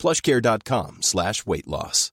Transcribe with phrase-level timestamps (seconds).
[0.00, 2.12] plushcare.com slash weight loss.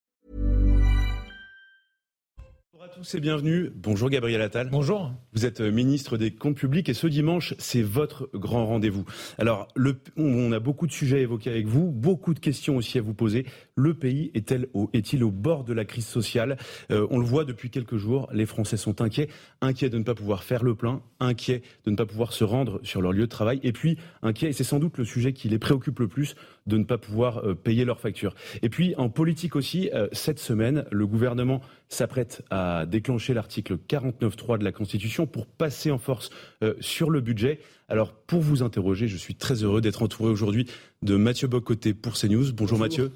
[2.74, 3.72] Bonjour à tous et bienvenue.
[3.76, 4.70] Bonjour Gabriel Attal.
[4.70, 5.12] Bonjour.
[5.34, 9.06] Vous êtes ministre des Comptes publics et ce dimanche, c'est votre grand rendez-vous.
[9.38, 12.98] Alors, le, on a beaucoup de sujets à évoquer avec vous, beaucoup de questions aussi
[12.98, 13.46] à vous poser.
[13.76, 16.58] Le pays est-il au, est au bord de la crise sociale?
[16.92, 19.30] Euh, On le voit depuis quelques jours, les Français sont inquiets,
[19.62, 22.80] inquiets de ne pas pouvoir faire le plein, inquiets de ne pas pouvoir se rendre
[22.84, 25.50] sur leur lieu de travail, et puis inquiets, et c'est sans doute le sujet qui
[25.50, 26.36] les préoccupe le plus,
[26.68, 28.36] de ne pas pouvoir euh, payer leurs factures.
[28.62, 34.60] Et puis en politique aussi, euh, cette semaine, le gouvernement s'apprête à déclencher l'article 49.3
[34.60, 36.30] de la Constitution pour passer en force
[36.64, 37.60] euh, sur le budget.
[37.88, 40.68] Alors pour vous interroger, je suis très heureux d'être entouré aujourd'hui
[41.02, 42.52] de Mathieu Bocoté pour CNews.
[42.52, 42.80] Bonjour, Bonjour.
[42.80, 43.12] Mathieu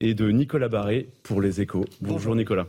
[0.00, 1.84] et de Nicolas Barré pour les échos.
[2.00, 2.66] Bonjour, Bonjour, Nicolas.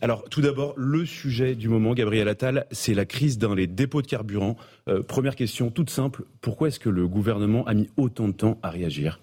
[0.00, 4.02] Alors tout d'abord, le sujet du moment, Gabriel Attal, c'est la crise dans les dépôts
[4.02, 4.56] de carburant.
[4.88, 8.58] Euh, première question toute simple, pourquoi est-ce que le gouvernement a mis autant de temps
[8.62, 9.20] à réagir?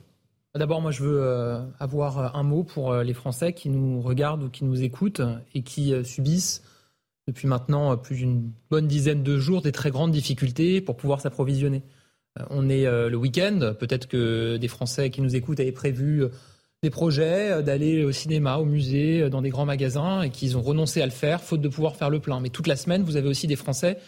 [0.53, 4.43] D'abord, moi, je veux euh, avoir un mot pour euh, les Français qui nous regardent
[4.43, 5.21] ou qui nous écoutent
[5.55, 6.61] et qui euh, subissent
[7.25, 11.83] depuis maintenant plus d'une bonne dizaine de jours des très grandes difficultés pour pouvoir s'approvisionner.
[12.49, 16.23] On est le week-end, peut-être que des Français qui nous écoutent avaient prévu
[16.81, 21.01] des projets d'aller au cinéma, au musée, dans des grands magasins et qu'ils ont renoncé
[21.01, 22.39] à le faire faute de pouvoir faire le plein.
[22.39, 23.99] Mais toute la semaine, vous avez aussi des Français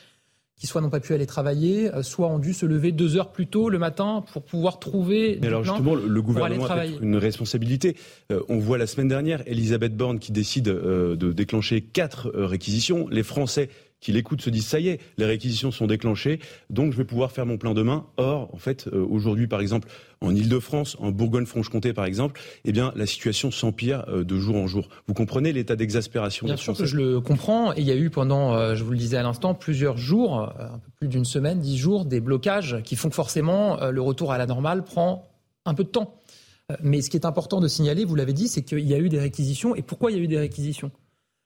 [0.55, 3.47] qui soit n'ont pas pu aller travailler, soit ont dû se lever deux heures plus
[3.47, 5.37] tôt le matin pour pouvoir trouver.
[5.41, 7.97] Mais alors justement, le gouvernement a une responsabilité.
[8.31, 12.45] Euh, on voit la semaine dernière Elisabeth Borne qui décide euh, de déclencher quatre euh,
[12.45, 13.07] réquisitions.
[13.09, 13.69] Les Français
[14.03, 17.31] qui l'écoutent se disent ça y est, les réquisitions sont déclenchées, donc je vais pouvoir
[17.31, 18.05] faire mon plein demain.
[18.17, 19.88] Or, en fait, euh, aujourd'hui, par exemple,
[20.19, 24.67] en Ile-de-France, en Bourgogne-Franche-Comté, par exemple, eh bien, la situation s'empire euh, de jour en
[24.67, 24.89] jour.
[25.07, 27.73] Vous comprenez l'état d'exaspération Bien sûr que je le comprends.
[27.73, 30.53] Et il y a eu pendant, euh, je vous le disais à l'instant, plusieurs jours,
[30.59, 34.33] un peu plus d'une semaine, dix jours, des blocages qui font que forcément le retour
[34.33, 35.29] à la normale prend
[35.66, 36.19] un peu de temps.
[36.81, 39.07] Mais ce qui est important de signaler, vous l'avez dit, c'est qu'il y a eu
[39.07, 39.75] des réquisitions.
[39.75, 40.91] Et pourquoi il y a eu des réquisitions?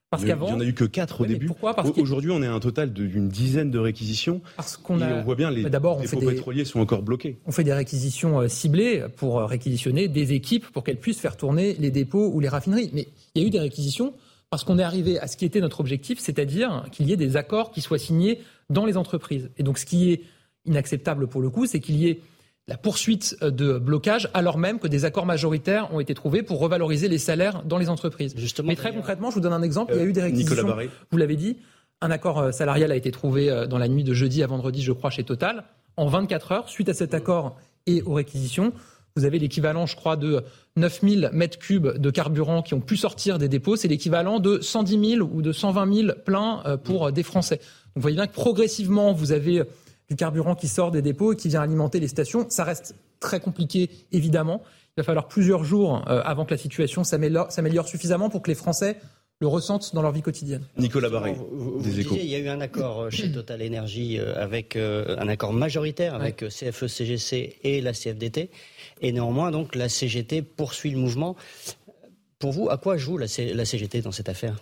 [0.10, 1.48] Parce qu'avant, il n'y en a eu que quatre au oui, début.
[1.48, 1.76] Pourquoi?
[1.98, 4.42] Aujourd'hui, on est à un total d'une dizaine de réquisitions.
[4.56, 5.16] Parce qu'on a...
[5.16, 6.26] on voit bien les dépôts des...
[6.28, 7.40] pétroliers sont encore bloqués.
[7.46, 11.36] On fait des réquisitions euh, ciblées pour euh, réquisitionner des équipes pour qu'elles puissent faire
[11.36, 12.90] tourner les dépôts ou les raffineries.
[12.94, 14.14] Mais il y a eu des réquisitions
[14.50, 17.36] parce qu'on est arrivé à ce qui était notre objectif, c'est-à-dire qu'il y ait des
[17.36, 18.40] accords qui soient signés
[18.70, 19.50] dans les entreprises.
[19.58, 20.22] Et donc, ce qui est
[20.66, 22.22] inacceptable pour le coup, c'est qu'il y ait
[22.68, 27.08] la poursuite de blocage, alors même que des accords majoritaires ont été trouvés pour revaloriser
[27.08, 28.34] les salaires dans les entreprises.
[28.36, 29.94] Justement, Mais très concrètement, je vous donne un exemple.
[29.96, 30.76] il y a eu des réquisitions.
[31.10, 31.58] Vous l'avez dit,
[32.02, 35.10] un accord salarial a été trouvé dans la nuit de jeudi à vendredi, je crois,
[35.10, 35.64] chez Total.
[35.96, 38.74] En 24 heures, suite à cet accord et aux réquisitions,
[39.16, 40.44] vous avez l'équivalent, je crois, de
[40.76, 43.78] 9000 mètres cubes de carburant qui ont pu sortir des dépôts.
[43.78, 47.56] C'est l'équivalent de 110 000 ou de 120 000 pleins pour des Français.
[47.56, 49.64] Donc vous voyez bien que progressivement, vous avez
[50.10, 52.46] du carburant qui sort des dépôts et qui vient alimenter les stations.
[52.50, 54.62] Ça reste très compliqué, évidemment.
[54.96, 58.56] Il va falloir plusieurs jours euh, avant que la situation s'améliore suffisamment pour que les
[58.56, 58.98] Français
[59.40, 60.64] le ressentent dans leur vie quotidienne.
[60.78, 62.16] Nicolas Barré, vous, des vous échos.
[62.16, 66.16] Disiez, il y a eu un accord chez Total Énergie avec euh, un accord majoritaire
[66.16, 66.48] avec ouais.
[66.48, 68.50] CFE, CGC et la CFDT.
[69.02, 71.36] Et néanmoins, donc, la CGT poursuit le mouvement.
[72.40, 74.56] Pour vous, à quoi joue la, C la CGT dans cette affaire?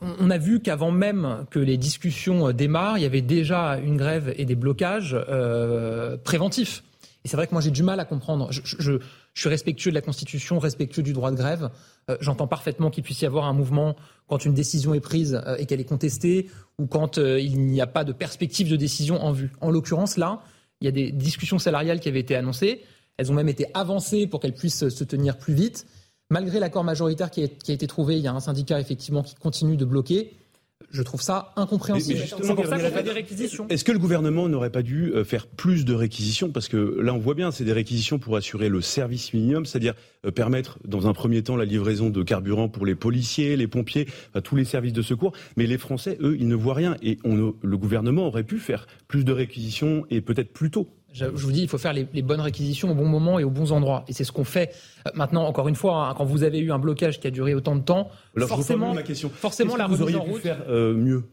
[0.00, 4.32] On a vu qu'avant même que les discussions démarrent, il y avait déjà une grève
[4.36, 6.82] et des blocages euh, préventifs.
[7.24, 8.50] Et c'est vrai que moi j'ai du mal à comprendre.
[8.50, 8.98] Je, je, je,
[9.34, 11.70] suis respectueux de la Constitution, respectueux du droit de grève.
[12.10, 13.96] Euh, J'entends parfaitement qu'il puisse y avoir un mouvement
[14.28, 16.48] quand une décision est prise euh, et qu'elle est contestée
[16.78, 19.52] ou quand euh, il n'y a pas de perspective de décision en vue.
[19.60, 20.42] En l'occurrence, là,
[20.80, 22.82] il y a des discussions salariales qui avaient été annoncées.
[23.16, 25.86] Elles ont même été avancées pour qu'elles puissent se tenir plus vite.
[26.30, 29.22] Malgré l'accord majoritaire qui a, qui a, été trouvé, il y a un syndicat effectivement
[29.22, 30.32] qui continue de bloquer.
[30.90, 32.20] Je trouve ça incompréhensible.
[32.20, 33.66] C'est pour ça qu'on fait des réquisitions.
[33.68, 36.50] Est-ce que le gouvernement n'aurait pas dû euh, faire plus de réquisitions?
[36.50, 39.94] Parce que là, on voit bien, c'est des réquisitions pour assurer le service minimum, c'est-à-dire
[40.24, 44.06] euh, permettre, dans un premier temps, la livraison de carburant pour les policiers, les pompiers,
[44.30, 45.32] enfin, tous les services de secours.
[45.56, 46.96] Mais les Français, eux, ils ne voient rien.
[47.02, 50.88] Et on, le gouvernement aurait pu faire plus de réquisitions et peut-être plus tôt.
[51.18, 53.50] Je vous dis, il faut faire les, les, bonnes réquisitions au bon moment et aux
[53.50, 54.04] bons endroits.
[54.08, 54.72] Et c'est ce qu'on fait
[55.14, 57.76] maintenant, encore une fois, hein, quand vous avez eu un blocage qui a duré autant
[57.76, 59.30] de temps, Alors, forcément, la question.
[59.30, 60.42] forcément la vous remise auriez en pu route.
[60.42, 61.24] faire euh, mieux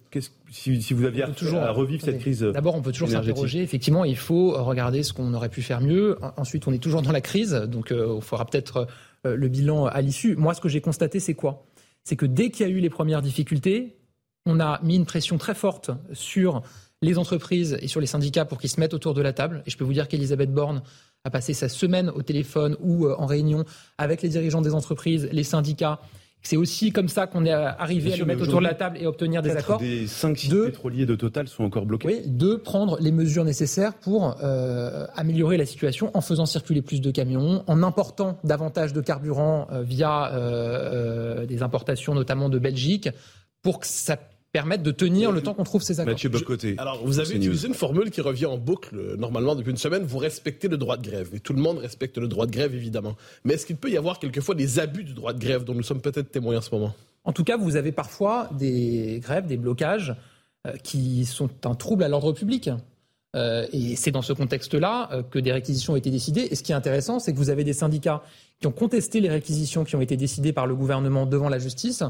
[0.50, 3.62] si, si, vous aviez toujours, à revivre cette crise D'abord, on peut toujours s'interroger.
[3.62, 6.18] Effectivement, il faut regarder ce qu'on aurait pu faire mieux.
[6.38, 8.88] Ensuite, on est toujours dans la crise, donc euh, il faudra peut-être
[9.26, 10.36] euh, le bilan à l'issue.
[10.36, 11.66] Moi, ce que j'ai constaté, c'est quoi?
[12.04, 13.98] C'est que dès qu'il y a eu les premières difficultés,
[14.46, 16.62] on a mis une pression très forte sur
[17.06, 19.64] les entreprises et sur les syndicats pour qu'ils se mettent autour de la table.
[19.66, 20.82] Et je peux vous dire qu'Elisabeth Borne
[21.24, 23.64] a passé sa semaine au téléphone ou euh, en réunion
[23.98, 26.00] avec les dirigeants des entreprises, les syndicats.
[26.42, 29.08] C'est aussi comme ça qu'on est arrivé à le mettre autour de la table et
[29.08, 29.80] obtenir des accords.
[29.80, 32.08] Des 5 sites pétroliers de Total sont encore bloqués.
[32.08, 37.02] Oui, de prendre les mesures nécessaires pour euh, améliorer la situation en faisant circuler plus
[37.02, 40.32] de camions, en important davantage de carburant euh, via
[41.48, 43.10] des importations notamment de Belgique,
[43.64, 44.16] pour que ça
[44.56, 46.14] permettre de tenir le temps qu'on trouve ces accords.
[46.14, 46.76] Mathieu Bocoté.
[46.78, 50.04] Alors, vous avez utilisé une formule qui revient en boucle euh, normalement depuis une semaine.
[50.04, 51.32] Vous respectez le droit de grève.
[51.34, 53.18] Et tout le monde respecte le droit de grève, évidemment.
[53.44, 55.84] Mais est-ce qu'il peut y avoir quelquefois des abus du droit de grève dont nous
[55.84, 56.96] sommes peut-être témoins en ce moment?
[57.26, 60.16] En tout cas, vous avez parfois des grèves, des blocages
[60.66, 62.70] euh, qui sont un trouble à l'ordre public.
[63.36, 66.48] Euh, et c'est dans ce contexte-là que des réquisitions ont été décidées.
[66.50, 68.24] Et ce qui est intéressant, c'est que vous avez des syndicats
[68.62, 72.04] qui ont contesté les réquisitions qui ont été décidées par le gouvernement devant la justice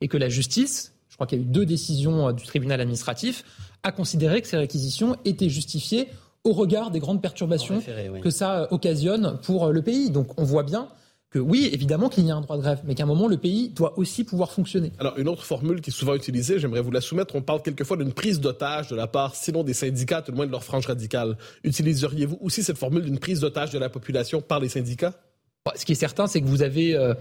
[0.00, 3.44] et que la justice, crois qu'il y a eu deux décisions euh, du tribunal administratif,
[3.82, 6.08] a considéré que ces réquisitions étaient justifiées
[6.44, 7.80] au regard des grandes perturbations
[8.20, 10.10] que ça euh, occasionne pour euh, le pays.
[10.10, 10.88] Donc on voit bien
[11.30, 13.38] que oui, évidemment qu'il y a un droit de grève, mais qu'à un moment, le
[13.38, 14.92] pays doit aussi pouvoir fonctionner.
[14.98, 17.96] Alors, une autre formule qui est souvent utilisée, j'aimerais vous la soumettre, on parle quelquefois
[17.96, 20.86] d'une prise d'otage de la part, sinon des syndicats, tout le moins de leur frange
[20.86, 21.38] radicale.
[21.64, 25.14] Utiliseriez-vous aussi cette formule d'une prise d'otage de la population par les syndicats?
[25.74, 27.14] Ce qui est certain, c'est que vous avez euh,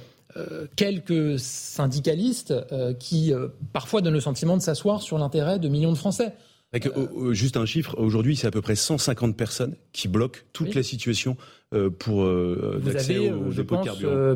[0.75, 5.91] quelques syndicalistes euh, qui euh, parfois donnent le sentiment de s'asseoir sur l'intérêt de millions
[5.91, 6.33] de Français.
[6.73, 6.87] Avec,
[7.31, 11.35] juste un chiffre, aujourd'hui c'est à peu près 150 personnes qui bloquent toute la situation
[11.99, 13.89] pour Vous avez, au je pense,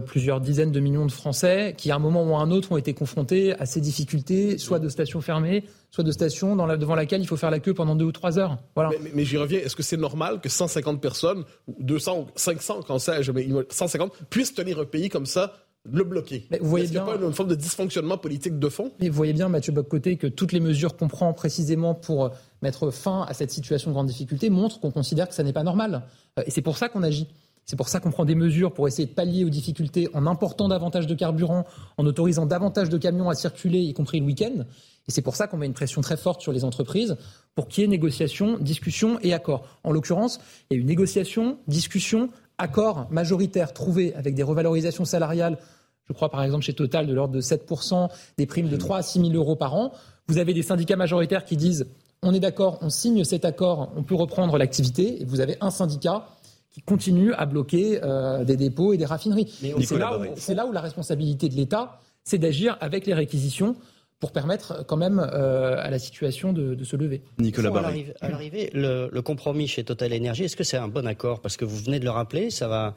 [0.06, 2.78] plusieurs dizaines de millions de Français qui, à un moment ou à un autre, ont
[2.78, 6.96] été confrontés à ces difficultés, soit de stations fermées, soit de stations dans la, devant
[6.96, 8.58] laquelle il faut faire la queue pendant deux ou trois heures.
[8.76, 8.90] Voilà.
[9.02, 9.60] Mais, mais, j'y reviens.
[9.60, 11.46] Est-ce que c'est normal que 150 personnes,
[11.80, 15.54] 200 ou 500, quand sais-je, mais 150, puissent tenir un pays comme ça
[15.92, 16.48] le bloquer.
[16.60, 18.92] vous voyez bien, n'y a pas une forme de dysfonctionnement politique de fond?
[19.00, 22.92] Mais vous voyez bien, Mathieu Boccoté, que toutes les mesures qu'on prend précisément pour mettre
[22.92, 26.04] fin à cette situation de grande difficulté montrent qu'on considère que ça n'est pas normal.
[26.40, 27.28] Euh, et c'est pour ça qu'on agit.
[27.66, 30.68] C'est pour ça qu'on prend des mesures pour essayer de pallier aux difficultés en important
[30.68, 31.66] davantage de carburant,
[31.98, 34.66] en autorisant davantage de camions à circuler, y compris le week-end.
[35.08, 37.18] Et c'est pour ça qu'on met une pression très forte sur les entreprises
[37.56, 39.68] pour qu'il y ait négociation, discussion et accord.
[39.84, 40.40] En l'occurrence,
[40.70, 45.58] il y a eu négociation, discussion, accord majoritaire trouvé avec des revalorisations salariales
[46.08, 49.02] je crois par exemple chez Total de l'ordre de 7%, des primes de 3 à
[49.02, 49.92] 6 000 euros par an.
[50.28, 51.88] Vous avez des syndicats majoritaires qui disent
[52.22, 55.22] on est d'accord, on signe cet accord, on peut reprendre l'activité.
[55.22, 56.28] Et vous avez un syndicat
[56.72, 59.48] qui continue à bloquer euh, des dépôts et des raffineries.
[59.82, 60.20] C'est là,
[60.50, 63.76] là, où la responsabilité de l'État, c'est d'agir avec les réquisitions
[64.20, 67.22] pour permettre quand même euh, à la situation de, se lever.
[67.38, 68.14] Nicolas Barré.
[68.22, 71.42] À l'arrivée, le, le, compromis chez Total Energy, est-ce que c'est un bon accord?
[71.42, 72.92] Parce que vous venez de le rappeler, ça va euh,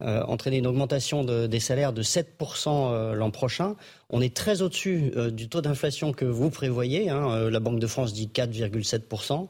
[0.00, 2.24] entraîner une augmentation des salaires de 7%
[2.68, 3.76] euh, l'an prochain.
[4.10, 7.10] On est très au-dessus euh, du taux d'inflation que vous prévoyez.
[7.10, 7.48] Hein.
[7.50, 9.48] la Banque de France dit 4,7%.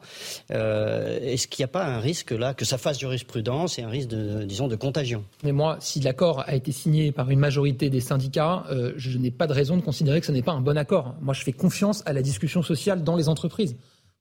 [0.51, 4.09] Est-ce qu'il n'y a pas un risque là que ça fasse jurisprudence et un risque
[4.09, 5.25] de, disons, de contagion?
[5.43, 8.65] Mais moi, si l'accord a été signé par une majorité des syndicats,
[8.97, 11.15] je n'ai pas de raison de considérer que ce n'est pas un bon accord.
[11.21, 13.77] Moi, je fais confiance à la discussion sociale dans les entreprises.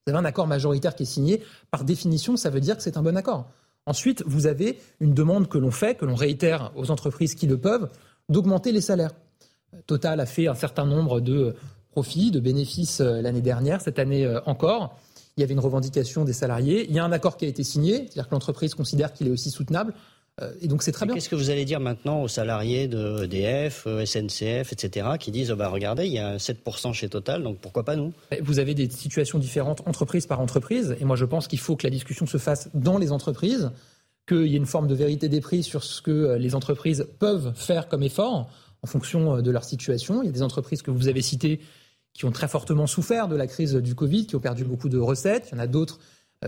[0.06, 1.42] Vous avez un accord majoritaire qui est signé.
[1.72, 3.48] Par définition, ça veut dire que c'est un bon accord.
[3.86, 7.58] Ensuite, vous avez une demande que l'on fait, que l'on réitère aux entreprises qui le
[7.58, 7.90] peuvent,
[8.30, 9.12] d'augmenter les salaires.
[9.88, 11.56] Total a fait un certain nombre de
[11.92, 14.98] profits, de bénéfices euh, l'année dernière, cette année euh, encore.
[15.36, 16.86] Il y avait une revendication des salariés.
[16.88, 19.32] Il y a un accord qui a été signé, c'est-à-dire que l'entreprise considère qu'il est
[19.32, 19.94] aussi soutenable.
[20.42, 21.14] Euh, et donc c'est très bien.
[21.14, 25.56] Qu'est-ce que vous allez dire maintenant aux salariés de EDF, SNCF, etc., qui disent oh
[25.56, 28.14] bah regardez, il y a 7% chez Total, donc pourquoi pas nous?
[28.42, 31.86] Vous avez des situations différentes entreprise par entreprise, et moi je pense qu'il faut que
[31.86, 33.72] la discussion se fasse dans les entreprises,
[34.28, 37.08] qu'il y ait une forme de vérité des prix sur ce que euh, les entreprises
[37.20, 38.50] peuvent faire comme effort
[38.82, 40.24] en fonction euh, de leur situation.
[40.24, 41.60] Il y a des entreprises que vous avez citées
[42.14, 45.00] qui ont très fortement souffert de la crise du Covid, qui ont perdu beaucoup de
[45.00, 45.50] recettes.
[45.52, 46.04] Il y en a d'autres euh,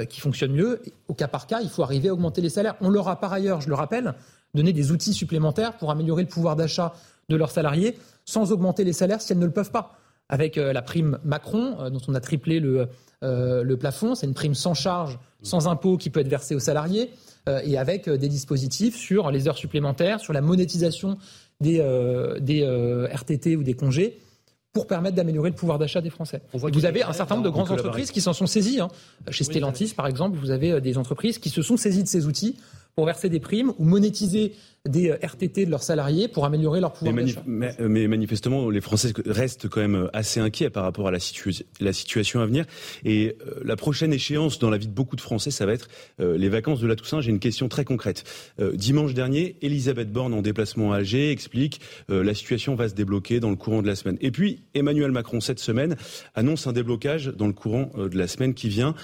[0.09, 0.81] qui fonctionnent mieux.
[1.07, 2.75] Au cas par cas, il faut arriver à augmenter les salaires.
[2.81, 4.13] On leur a par ailleurs, je le rappelle,
[4.53, 6.93] donné des outils supplémentaires pour améliorer le pouvoir d'achat
[7.29, 9.97] de leurs salariés sans augmenter les salaires si elles ne le peuvent pas.
[10.27, 12.87] Avec euh, la prime Macron, euh, dont on a triplé le,
[13.21, 17.11] le plafond, c'est une prime sans charge, sans impôt qui peut être versée aux salariés,
[17.63, 21.17] et avec des dispositifs sur les heures supplémentaires, sur la monétisation
[21.59, 21.77] des,
[22.39, 24.19] des RTT ou des congés
[24.75, 26.41] pour permettre d'améliorer le pouvoir d'achat des Français.
[26.51, 28.81] Vous avez un certain nombre de grandes entreprises qui s'en sont saisies.
[28.81, 28.89] Hein.
[29.31, 32.27] Chez Stellantis, par exemple, vous avez euh, des entreprises qui se sont saisies de ces
[32.27, 32.57] outils
[32.93, 34.53] pour verser des primes ou monétiser
[34.87, 37.43] des euh, RTT de leurs salariés pour améliorer leur pouvoir d'achat.
[37.45, 41.19] Mais, mais, manifestement, les Français restent quand même assez inquiets par rapport à la,
[41.79, 42.65] la situation à venir.
[43.03, 45.87] Et euh, la prochaine échéance dans la vie de beaucoup de Français, ça va être
[46.19, 47.21] euh, les vacances de la Toussaint.
[47.21, 48.23] J'ai une question très concrète.
[48.73, 53.49] dimanche dernier, Elisabeth Borne, en déplacement à Alger, explique la situation va se débloquer dans
[53.49, 54.17] le courant de la semaine.
[54.21, 55.95] Et puis, Emmanuel Macron, cette semaine,
[56.35, 58.95] annonce un déblocage dans le courant de la semaine qui vient.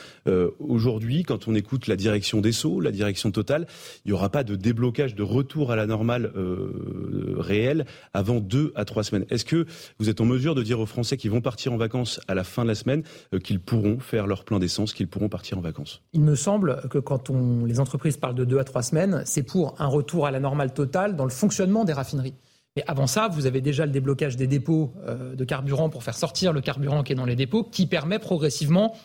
[0.59, 3.67] Aujourd'hui, quand on écoute la direction des Sceaux, la direction totale,
[4.05, 8.71] il n'y aura pas de déblocage, de retour à la normale euh, réelle avant deux
[8.75, 9.25] à trois semaines.
[9.29, 9.65] Est-ce que
[9.99, 12.43] vous êtes en mesure de dire aux Français qui vont partir en vacances à la
[12.43, 15.61] fin de la semaine euh, qu'ils pourront faire leur plein d'essence, qu'ils pourront partir en
[15.61, 16.01] vacances?
[16.13, 19.43] Il me semble que quand on, les entreprises parlent de deux à trois semaines, c'est
[19.43, 22.35] pour un retour à la normale totale dans le fonctionnement des raffineries.
[22.75, 26.15] Mais avant ça, vous avez déjà le déblocage des dépôts euh, de carburant pour faire
[26.15, 28.95] sortir le carburant qui est dans les dépôts, qui permet progressivement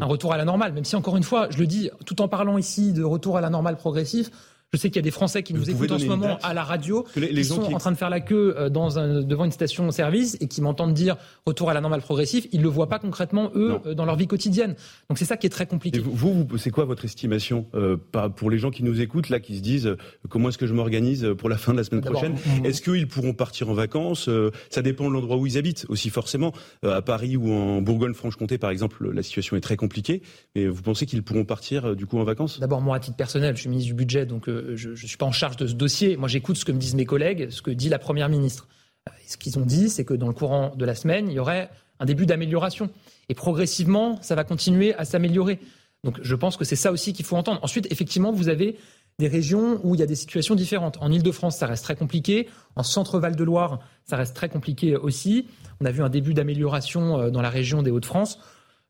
[0.00, 0.72] un retour à la normale.
[0.72, 3.40] Même si, encore une fois, je le dis, tout en parlant ici de retour à
[3.40, 4.30] la normale progressif,
[4.74, 6.64] je sais qu'il y a des Français qui nous écoutent en ce moment à la
[6.64, 9.52] radio, les, qui sont en train de faire la queue euh, dans un, devant une
[9.52, 11.16] station-service et qui m'entendent dire
[11.46, 12.48] retour à la normale progressive.
[12.50, 14.74] Ils ne le voient pas concrètement, eux, euh, dans leur vie quotidienne.
[15.08, 16.00] Donc c'est ça qui est très compliqué.
[16.00, 17.96] vous, vous c'est quoi votre estimation euh,
[18.36, 19.96] pour les gens qui nous écoutent, là, qui se disent
[20.28, 23.32] comment est-ce que je m'organise pour la fin de la semaine prochaine Est-ce qu'ils pourront
[23.32, 24.28] partir en vacances
[24.70, 26.52] Ça dépend de l'endroit où ils habitent aussi, forcément.
[26.82, 30.22] à Paris ou en Bourgogne-Franche-Comté, par exemple, la situation est très compliquée.
[30.56, 32.58] Mais vous pensez qu'ils pourront partir, du coup, en vacances?
[32.58, 35.26] D'abord, moi, à titre personnel, je suis ministre du budget, donc je ne suis pas
[35.26, 36.16] en charge de ce dossier.
[36.16, 38.68] Moi, j'écoute ce que me disent mes collègues, ce que dit la Première ministre.
[39.08, 41.38] Euh, ce qu'ils ont dit, c'est que dans le courant de la semaine, il y
[41.38, 42.90] aurait un début d'amélioration.
[43.28, 45.58] Et progressivement, ça va continuer à s'améliorer.
[46.02, 47.60] Donc je pense que c'est ça aussi qu'il faut entendre.
[47.62, 48.76] Ensuite, effectivement, vous avez
[49.18, 50.98] des régions où il y a des situations différentes.
[51.00, 52.48] En Ile-de-France, ça reste très compliqué.
[52.76, 55.46] En Centre-Val de Loire, ça reste très compliqué aussi.
[55.80, 58.38] On a vu un début d'amélioration euh, dans la région des Hauts-de-France.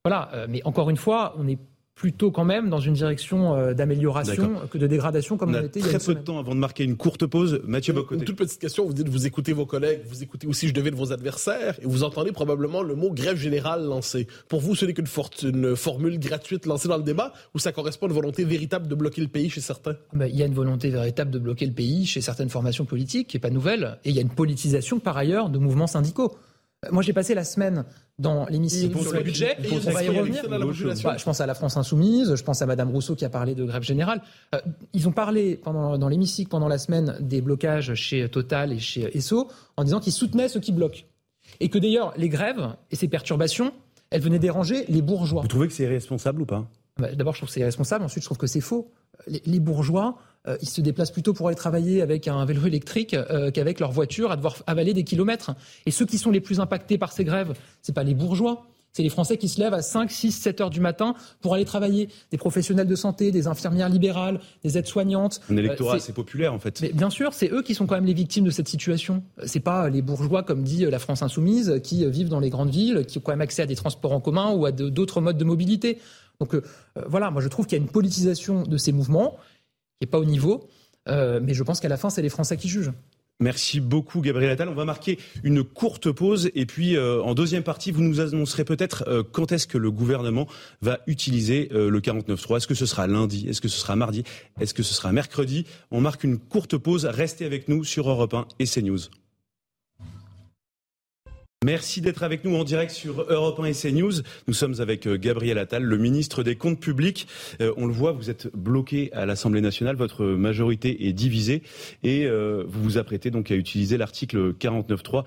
[0.04, 1.59] Voilà, euh, mais encore une fois, on est
[1.94, 5.80] plutôt quand même dans une direction euh, d'amélioration que de dégradation comme on, a était
[5.80, 7.60] très il y a peu de temps avant de marquer une courte pause.
[7.66, 8.20] Mathieu Bocoté.
[8.20, 10.90] Une toute petite question, vous dites vous écoutez vos collègues, vous écoutez aussi je devais
[10.90, 14.26] de vos adversaires et vous entendez probablement le mot grève générale lancé.
[14.48, 15.06] Pour vous, ce n'est qu'une
[15.42, 18.94] une formule gratuite lancée dans le débat ou ça correspond à une volonté véritable de
[18.94, 19.96] bloquer le pays chez certains?
[20.12, 22.84] Ah ben, Il y a une volonté véritable de bloquer le pays chez certaines formations
[22.84, 25.86] politiques qui n'est pas nouvelle et il y a une politisation par ailleurs de mouvements
[25.86, 26.36] syndicaux.
[26.90, 27.84] Moi, j'ai passé la semaine
[28.18, 29.56] dans l'émission sur le budget.
[29.62, 30.48] Et on va y revenir.
[30.48, 33.54] Bah, je pense à la France insoumise, je pense à Madame Rousseau qui a parlé
[33.54, 34.22] de grève générale.
[34.54, 34.60] Euh,
[34.92, 39.16] ils ont parlé pendant, dans l'hémicycle pendant la semaine des blocages chez Total et chez
[39.16, 41.04] Esso en disant qu'ils soutenaient ceux qui bloquent.
[41.60, 43.72] Et que d'ailleurs, les grèves et ces perturbations,
[44.10, 45.42] elles venaient déranger les bourgeois.
[45.42, 46.68] Vous trouvez que c'est irresponsable ou pas?
[46.98, 48.04] Bah, D'abord, je trouve que c'est irresponsable.
[48.04, 48.90] Ensuite, je trouve que c'est faux.
[49.26, 53.50] les bourgeois, euh, ils se déplacent plutôt pour aller travailler avec un vélo électrique euh,
[53.50, 55.54] qu'avec leur voiture à devoir avaler des kilomètres.
[55.86, 59.02] Et ceux qui sont les plus impactés par ces grèves, c'est pas les bourgeois, c'est
[59.02, 62.08] les Français qui se lèvent à 5, 6, 7 heures du matin pour aller travailler.
[62.30, 65.40] Des professionnels de santé, des infirmières libérales, des aides-soignantes.
[65.50, 66.80] Un électorat euh, assez populaire, en fait.
[66.80, 69.24] Mais bien sûr, c'est eux qui sont quand même les victimes de cette situation.
[69.46, 73.04] C'est pas les bourgeois, comme dit la France insoumise, qui vivent dans les grandes villes,
[73.06, 75.44] qui ont quand même accès à des transports en commun ou à d'autres modes de
[75.44, 75.98] mobilité.
[76.38, 76.54] Donc
[77.06, 79.38] voilà, moi je trouve qu'il y a une politisation de ces mouvements
[79.98, 80.68] qui n'est pas au niveau.
[81.08, 82.92] Euh, mais je pense qu'à la fin, c'est les Français qui jugent.
[83.40, 84.68] Merci beaucoup Gabriel Attal.
[84.68, 88.64] On va marquer une courte pause et puis euh, en deuxième partie, vous nous annoncerez
[88.64, 90.46] peut-être euh, quand est-ce que le gouvernement
[90.82, 92.58] va utiliser le 49.3.
[92.58, 93.46] Est-ce que ce sera lundi?
[93.48, 94.22] Est-ce que ce sera mardi?
[94.60, 95.66] Est-ce que ce sera mercredi?
[95.90, 97.06] On marque une courte pause.
[97.06, 99.00] Restez avec nous sur Europe 1 et CNews.
[101.64, 104.12] Merci d'être avec nous en direct sur Europe 1 et CNews.
[104.47, 107.26] Nous sommes avec euh, Gabriel Attal, le ministre des Comptes publics.
[107.62, 111.62] Euh, on le voit, vous êtes bloqué à l'Assemblée nationale, votre majorité est divisée
[112.02, 115.25] et euh, vous vous apprêtez donc à utiliser l'article 49.3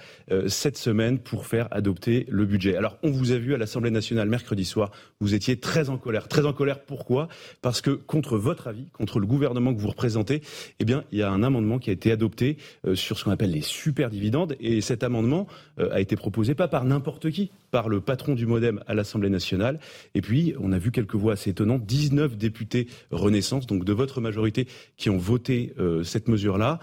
[0.47, 2.75] cette semaine pour faire adopter le budget.
[2.75, 6.27] Alors, on vous a vu à l'Assemblée nationale mercredi soir, vous étiez très en colère.
[6.27, 7.29] Très en colère, pourquoi?
[7.63, 10.43] Parce que contre votre avis, contre le gouvernement que vous représentez,
[10.79, 12.57] eh bien, il y a un amendement qui a été adopté
[12.93, 15.47] sur ce qu'on appelle les super dividendes et cet amendement
[15.79, 19.79] a été proposé pas par n'importe qui, par le patron du Modem à l'Assemblée nationale.
[20.15, 24.21] Et puis, on a vu quelques voix assez étonnantes, 19 députés Renaissance, donc de votre
[24.21, 26.79] majorité, qui ont voté euh, cette mesure-là.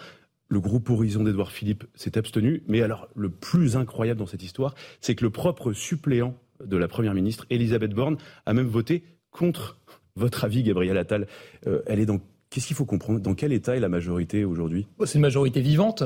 [0.49, 2.63] Le groupe Horizon d'Edouard Philippe s'est abstenu.
[2.69, 6.89] Mais alors, le plus incroyable dans cette histoire, c'est que le propre suppléant de la
[6.89, 9.79] Première ministre, Elisabeth Borne, a même voté contre
[10.17, 11.27] votre avis, Gabriel Attal.
[11.67, 12.21] Euh, elle est dans
[12.55, 13.19] Qu'est-ce qu'il faut comprendre?
[13.19, 14.87] Dans quel état est la majorité aujourd'hui?
[15.07, 16.05] C'est une majorité vivante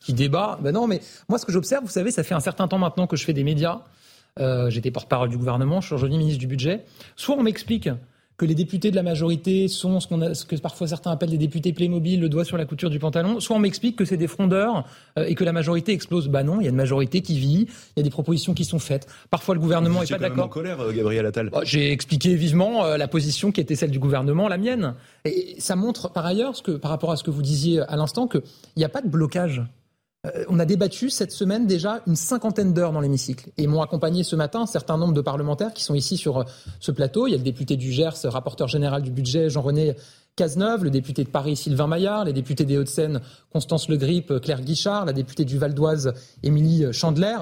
[0.00, 0.58] qui débat.
[0.62, 3.06] Ben non, mais moi, ce que j'observe, vous savez, ça fait un certain temps maintenant
[3.06, 3.80] que je fais des médias.
[4.38, 6.84] Euh, J'étais porte-parole du gouvernement, je suis aujourd'hui ministre du budget.
[7.16, 7.88] Soit on m'explique
[8.40, 11.28] que les députés de la majorité sont ce, qu'on a, ce que parfois certains appellent
[11.28, 14.16] des députés Playmobil, le doigt sur la couture du pantalon, soit on m'explique que c'est
[14.16, 14.86] des frondeurs
[15.18, 16.28] euh, et que la majorité explose.
[16.28, 18.64] Bah non, il y a une majorité qui vit, il y a des propositions qui
[18.64, 19.06] sont faites.
[19.30, 20.46] Parfois le gouvernement n'est pas d'accord.
[20.46, 21.50] en colère, euh, Gabriel Attal.
[21.50, 24.94] Bah, J'ai expliqué vivement euh, la position qui était celle du gouvernement, la mienne.
[25.26, 27.96] Et ça montre par ailleurs, ce que, par rapport à ce que vous disiez à
[27.96, 28.40] l'instant, qu'il
[28.78, 29.62] n'y a pas de blocage.
[30.26, 33.50] Euh, on a débattu cette semaine déjà une cinquantaine d'heures dans l'hémicycle.
[33.56, 36.44] Et m'ont accompagné ce matin un certain nombre de parlementaires qui sont ici sur euh,
[36.78, 37.26] ce plateau.
[37.26, 39.94] Il y a le député du Gers, rapporteur général du budget, Jean-René
[40.36, 44.60] Cazeneuve, le député de Paris, Sylvain Maillard, les députés des Hauts-de-Seine, Constance Le Grip, Claire
[44.60, 46.12] Guichard, la députée du Val d'Oise,
[46.42, 47.36] Émilie Chandler.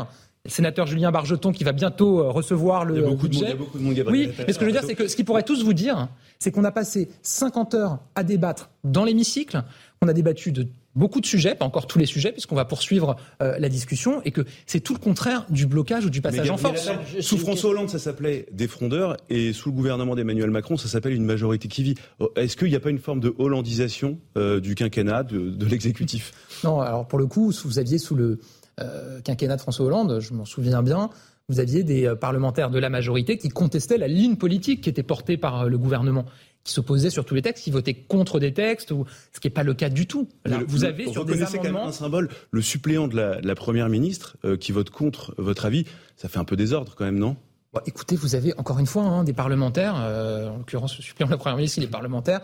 [0.45, 3.33] Le sénateur Julien Bargeton qui va bientôt euh, recevoir le Il y a beaucoup de
[3.33, 3.41] budget.
[3.41, 4.85] monde, il y a beaucoup de monde, Gabriel Oui, mais ce que je veux dire,
[4.87, 6.09] c'est que ce qu'ils pourraient tous vous dire,
[6.39, 9.63] c'est qu'on a passé 50 heures à débattre dans l'hémicycle,
[10.01, 10.69] qu'on a débattu de
[10.99, 14.33] beaucoup de sujets, pas encore tous les sujets, puisqu'on va poursuivre euh, la discussion, et
[14.33, 16.91] que c'est tout le contraire du blocage ou du Mais passage en force.
[17.21, 21.15] Sous François Hollande, ça s'appelait des frondeurs, et sous le gouvernement d'Emmanuel Macron, ça s'appelle
[21.15, 21.95] une majorité qui vit.
[22.19, 25.67] Oh, Est-ce qu'il n'y a pas une forme de hollandisation euh, du quinquennat, de, de
[25.67, 26.33] l'exécutif?
[26.65, 28.41] Non, alors pour le coup, vous aviez sous le
[28.81, 31.09] euh, quinquennat de François Hollande, je m'en souviens bien,
[31.49, 35.03] vous aviez des euh, parlementaires de la majorité qui contestaient la ligne politique qui était
[35.03, 36.27] portée par euh, le gouvernement,
[36.71, 39.63] s'opposaient sur tous les textes, qui votaient contre des textes, ou ce qui n'est pas
[39.63, 40.29] le cas du tout.
[40.45, 41.89] Là, le- vous le- avez sur des reconnaissez quand même amendements.
[41.91, 45.65] un symbole, le suppléant de la, de la première ministre euh, qui vote contre votre
[45.67, 45.85] avis,
[46.17, 47.37] ça fait un peu désordre quand même, non?
[47.73, 51.27] Bon, écoutez, vous avez encore une fois hein, des parlementaires, euh, en l'occurrence le suppléant
[51.29, 52.41] de la Première ministre, il est parlementaire,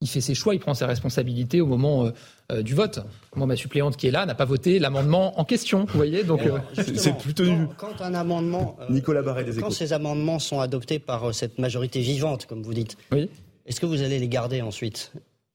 [0.00, 2.10] il fait ses choix, il prend ses responsabilités au moment euh,
[2.50, 3.00] euh, du vote.
[3.36, 6.40] Moi, ma suppléante qui est là n'a pas voté l'amendement en question, vous voyez donc,
[6.46, 6.58] euh,
[6.96, 7.68] c'est plutôt quand-.
[7.98, 9.70] Quand, un amendement, euh, Nicolas Barret des quand Échos.
[9.76, 13.28] ces amendements sont adoptés par euh, cette majorité vivante, comme vous dites, Oui.
[13.66, 15.12] Est-ce que vous allez les garder ensuite,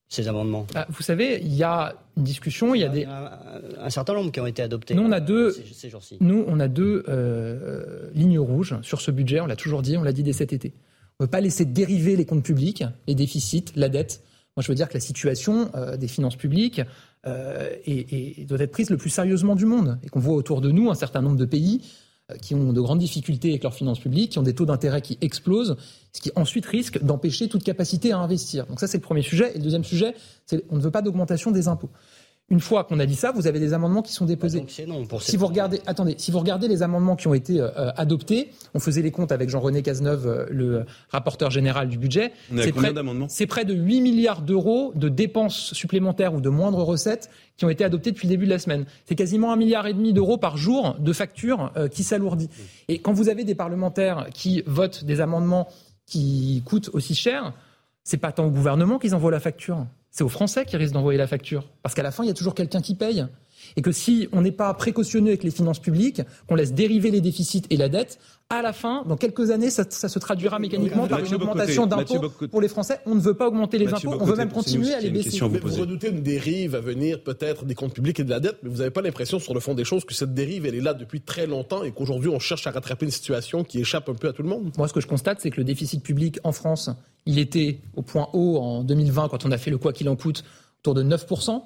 [0.09, 0.65] ces amendements?
[0.75, 3.05] Ah, vous savez, il y a une discussion, il y a des...
[3.05, 3.29] un,
[3.79, 4.93] un certain nombre qui ont été adoptés.
[4.95, 6.17] Nous, on a deux- ces, ces jours-ci.
[6.21, 10.03] Nous, on a deux euh, lignes rouges sur ce budget, on l'a toujours dit, on
[10.03, 10.73] l'a dit dès cet été.
[11.19, 14.21] On ne veut pas laisser dériver les comptes publics, les déficits, la dette.
[14.55, 16.81] Moi, je veux dire que la situation euh, des finances publiques
[17.25, 20.61] euh, est- est- doit être prise le plus sérieusement du monde et qu'on voit autour
[20.61, 21.81] de nous un certain nombre de pays
[22.41, 25.17] qui ont de grandes difficultés avec leurs finances publiques, qui ont des taux d'intérêt qui
[25.21, 25.77] explosent,
[26.11, 28.65] ce qui ensuite risque d'empêcher toute capacité à investir.
[28.65, 29.51] Donc ça, c'est le premier sujet.
[29.53, 30.13] Et le deuxième sujet,
[30.45, 31.89] c'est on ne veut pas d'augmentation des impôts.
[32.49, 34.59] Une fois qu'on a dit ça, vous avez des amendements qui sont déposés.
[34.59, 37.33] Donc c'est non pour Si vous regardez, attendez, si vous regardez les amendements qui ont
[37.33, 41.97] été euh, adoptés, on faisait les comptes avec Jean-René Cazeneuve, euh, le rapporteur général du
[41.97, 42.31] budget.
[42.55, 43.27] C'est près- d'amendements?
[43.29, 47.69] C'est près de 8 milliards d'euros de dépenses supplémentaires ou de moindres recettes qui ont
[47.69, 48.85] été adoptées depuis le début de la semaine.
[49.05, 52.49] C'est quasiment un milliard et demi d'euros par jour de factures euh, qui s'alourdit.
[52.87, 55.67] Et quand vous avez des parlementaires qui votent des amendements
[56.05, 57.51] qui coûtent aussi cher,
[58.05, 59.85] c'est pas tant au gouvernement qu'ils envoient la facture,
[60.17, 61.69] c'est aux Français qui risquent d'envoyer la facture.
[61.83, 63.27] Parce qu'à la fin, il y a toujours quelqu'un qui paye.
[63.75, 67.21] Et que si on n'est pas précautionneux avec les finances publiques, qu'on laisse dériver les
[67.21, 71.07] déficits et la dette, à la fin, dans quelques années, ça, ça se traduira mécaniquement
[71.07, 72.99] par une augmentation d'impôts pour les Français.
[73.05, 75.39] On ne veut pas augmenter les Mathieu impôts, on veut même continuer à les baisser.
[75.39, 78.57] vous vous redoutez une dérive à venir peut-être des comptes publics et de la dette,
[78.63, 80.81] mais vous n'avez pas l'impression sur le fond des choses que cette dérive, elle est
[80.81, 84.13] là depuis très longtemps et qu'aujourd'hui on cherche à rattraper une situation qui échappe un
[84.13, 84.71] peu à tout le monde?
[84.77, 86.89] Moi, ce que je constate, c'est que le déficit public en France,
[87.25, 90.15] il était au point haut en 2020 quand on a fait le quoi qu'il en
[90.15, 90.45] coûte,
[90.79, 91.63] autour de 9%,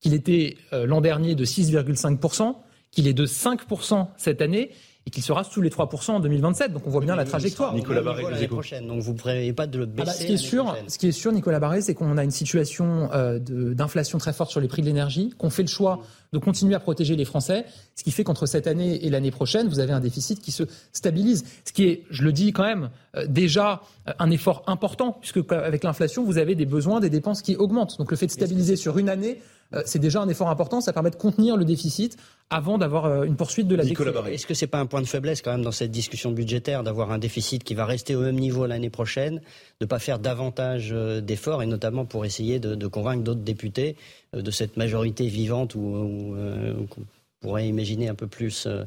[0.00, 2.54] qu'il était euh, l'an dernier de 6,5%,
[2.90, 4.70] qu'il est de 5% cette année
[5.06, 6.72] et qu'il sera sous les 3% en 2027.
[6.72, 7.74] Donc on voit bien la trajectoire.
[7.74, 8.86] Nicolas les l'année prochaine.
[8.86, 10.06] Donc vous ne prévoyez pas de le Ah baisser.
[10.06, 10.88] bah, ce qui est sûr, prochaine.
[10.88, 14.50] ce qui est sûr, Nicolas Barré, c'est qu'on a une situation euh, d'inflation très forte
[14.50, 16.00] sur les prix de l'énergie, qu'on fait le choix
[16.34, 17.64] de continuer à protéger les Français,
[17.96, 20.64] ce qui fait qu'entre cette année et l'année prochaine, vous avez un déficit qui se
[20.92, 21.44] stabilise.
[21.64, 25.42] Ce qui est, je le dis quand même, euh, déjà euh, un effort important, puisque
[25.42, 27.96] qu- avec l'inflation, vous avez des besoins, des dépenses qui augmentent.
[27.98, 29.40] Donc le fait de stabiliser sur une année, euh,
[29.84, 30.80] c'est déjà un effort important.
[30.80, 32.16] Ça permet de contenir le déficit
[32.50, 33.84] avant d'avoir euh, une poursuite de la.
[34.12, 34.34] Barré.
[34.34, 37.12] Est-ce que c'est pas un point de faiblesse quand même dans cette discussion budgétaire d'avoir
[37.12, 39.42] un déficit qui va rester au même niveau l'année prochaine, de
[39.82, 43.96] ne pas faire davantage euh, d'efforts et notamment pour essayer de, de convaincre d'autres députés
[44.34, 47.02] euh, de cette majorité vivante ou, ou, euh, qu'on
[47.40, 48.84] pourrait imaginer un peu plus euh,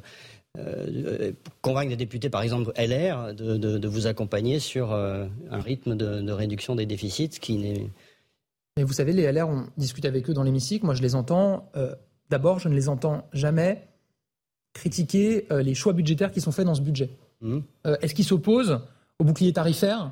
[0.57, 5.61] euh, convaincre des députés par exemple LR de, de- de vous accompagner sur euh, un
[5.61, 7.87] rythme de, de réduction des déficits qui n'est
[8.77, 10.85] Mais vous savez, les LR, on discute avec eux dans l'hémicycle.
[10.85, 11.69] Moi, je les entends.
[11.75, 11.93] euh,
[12.29, 13.87] D'abord, je ne les entends jamais
[14.73, 17.09] critiquer euh, les choix budgétaires qui sont faits dans ce budget.
[17.41, 17.59] Hmm.
[17.85, 18.79] Euh, Est-ce qu'ils s'opposent
[19.19, 20.11] au bouclier tarifaire?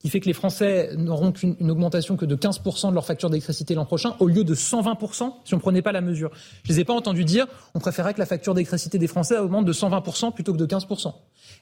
[0.00, 3.28] Qui fait que les Français n'auront qu'une une augmentation que de 15% de leur facture
[3.28, 6.30] d'électricité l'an prochain, au lieu de 120% si on ne prenait pas la mesure.
[6.64, 9.36] Je ne les ai pas entendus dire on préférait que la facture d'électricité des Français
[9.38, 11.12] augmente de 120% plutôt que de 15%.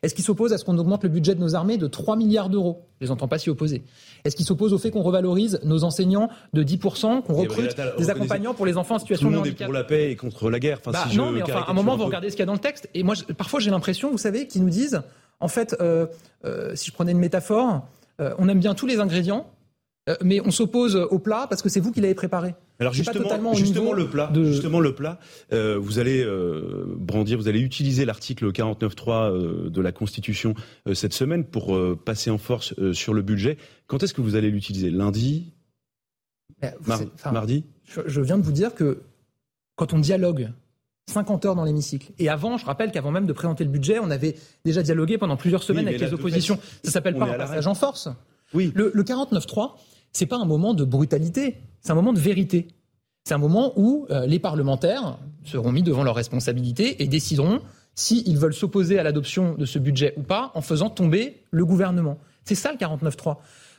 [0.05, 2.49] Est-ce qu'ils s'opposent à ce qu'on augmente le budget de nos armées de 3 milliards
[2.49, 2.85] d'euros?
[3.01, 3.83] Je les entends pas s'y opposer.
[4.25, 8.55] Est-ce qu'ils s'opposent au fait qu'on revalorise nos enseignants de 10%, qu'on recrute des accompagnants
[8.55, 10.17] pour les enfants en Tout situation le de monde est handicap pour la paix et
[10.17, 10.79] contre la guerre.
[10.81, 12.05] Enfin, bah, si non, je mais enfin, à un moment, vous peu.
[12.05, 12.89] regardez ce qu'il y a dans le texte.
[12.95, 15.03] Et moi, je- parfois, j'ai l'impression, vous savez, qu'ils nous disent,
[15.41, 16.07] en fait, euh,
[16.45, 17.83] euh, si je prenais une métaphore,
[18.19, 19.51] on aime bien tous les ingrédients,
[20.23, 22.55] mais on s'oppose au plat parce que c'est vous qui l'avez préparé.
[22.81, 25.19] Alors justement, justement le plat, justement le plat,
[25.51, 26.27] vous allez
[26.97, 30.55] brandir, vous allez utiliser l'article 49.3 de la Constitution
[30.95, 33.59] cette semaine pour passer en force sur le budget.
[33.87, 34.91] Quand est-ce que vous allez l'utiliser?
[34.91, 35.53] Lundi?
[37.31, 37.65] Mardi?
[37.85, 39.03] je viens de vous dire que
[39.77, 40.51] quand on dialogue
[41.09, 42.13] 50 heures dans l'hémicycle.
[42.19, 45.37] Et avant, je rappelle qu'avant même de présenter le budget, on avait déjà dialogué pendant
[45.37, 46.59] plusieurs semaines avec les oppositions.
[46.85, 48.09] Ça s'appelle pas un passage en force.
[48.55, 48.73] Oui.
[48.75, 49.73] Le, le 49-3,
[50.13, 52.69] c'est pas un moment de brutalité, c'est un moment de vérité.
[53.25, 57.61] C'est un moment où euh, les parlementaires seront mis devant leurs responsabilités et décideront
[57.95, 62.17] s'ils veulent s'opposer à l'adoption de ce budget ou pas en faisant tomber le gouvernement.
[62.45, 63.37] C'est ça le 49-3.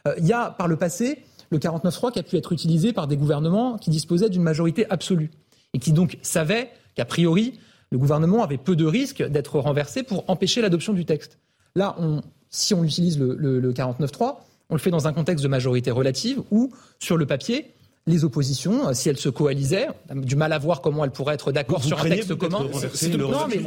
[0.07, 3.07] Euh, il y a par le passé le 49-3 qui a pu être utilisé par
[3.07, 5.31] des gouvernements qui disposaient d'une majorité absolue
[5.73, 7.53] et qui donc savaient qu'a priori,
[7.91, 11.39] le gouvernement avait peu de risques d'être renversé pour empêcher l'adoption du texte.
[11.75, 11.95] Là,
[12.49, 14.35] si on utilise le, le, 49.3,
[14.69, 17.71] on le fait dans un contexte de majorité relative où, sur le papier,
[18.09, 21.83] les oppositions, si elles se coalisaient, du mal à voir comment elles pourraient être d'accord
[21.83, 22.63] sur un texte commun.
[22.63, 23.61] Non, mais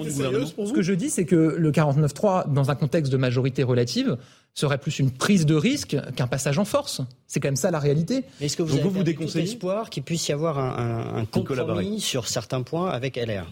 [0.67, 4.17] ce que je dis, c'est que le 49.3, dans un contexte de majorité relative,
[4.55, 7.01] serait plus une prise de risque qu'un passage en force.
[7.27, 8.25] C'est quand même ça la réalité.
[8.41, 12.29] Est-ce que vous avez vous déconseillez espoir qu'il puisse y avoir un, un compromis sur
[12.29, 13.47] certains points avec LR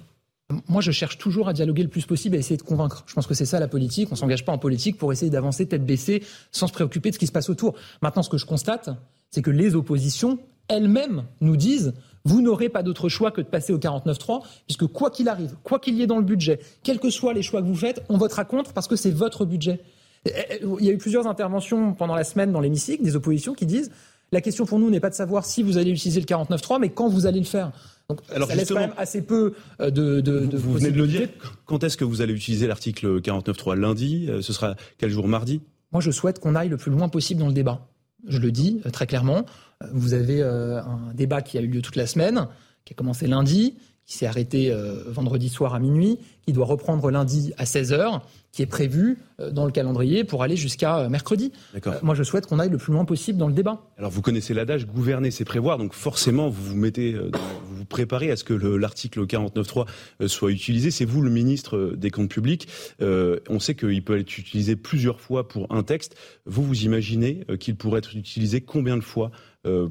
[0.68, 3.04] moi, je cherche toujours à dialoguer le plus possible, à essayer de convaincre.
[3.06, 4.08] Je pense que c'est ça la politique.
[4.10, 7.20] On s'engage pas en politique pour essayer d'avancer tête baissée, sans se préoccuper de ce
[7.20, 7.74] qui se passe autour.
[8.02, 8.90] Maintenant, ce que je constate,
[9.30, 10.38] c'est que les oppositions
[10.70, 11.92] elles-mêmes nous disent
[12.24, 15.78] vous n'aurez pas d'autre choix que de passer au 49-3, puisque quoi qu'il arrive, quoi
[15.78, 18.18] qu'il y ait dans le budget, quels que soient les choix que vous faites, on
[18.18, 19.80] votera contre parce que c'est votre budget.
[20.26, 23.90] Il y a eu plusieurs interventions pendant la semaine dans l'hémicycle des oppositions qui disent
[24.32, 26.90] la question pour nous n'est pas de savoir si vous allez utiliser le 49.3, mais
[26.90, 27.72] quand vous allez le faire.
[28.08, 30.20] Donc, Alors ça laisse quand même assez peu euh, de.
[30.20, 31.28] de, de vous, venez de le dire.
[31.66, 35.26] Quand est-ce que vous allez utiliser l'article 49.3 Lundi euh, Ce sera quel jour?
[35.26, 35.60] Mardi?
[35.92, 37.88] Moi, je souhaite qu'on aille le plus loin possible dans le débat.
[38.26, 39.44] Je le dis euh, très clairement.
[39.92, 42.46] Vous avez un débat qui a eu lieu toute la semaine,
[42.84, 44.74] qui a commencé lundi, qui s'est arrêté
[45.06, 48.20] vendredi soir à minuit, qui doit reprendre lundi à 16h
[48.52, 51.52] qui est prévu euh, dans le calendrier pour aller jusqu'à euh, mercredi.
[51.86, 53.80] Euh, moi, je souhaite qu'on aille le plus loin possible dans le débat.
[53.96, 55.78] Alors, vous connaissez l'adage, gouverner, c'est prévoir.
[55.78, 59.86] Donc, forcément, vous vous mettez, vous préparez à ce que l'article 49.3
[60.28, 60.90] soit utilisé.
[60.90, 62.68] C'est vous le ministre des Comptes publics.
[63.00, 66.16] on sait qu'il peut être utilisé plusieurs fois pour un texte.
[66.46, 69.30] Vous, vous imaginez qu'il pourrait être utilisé combien de fois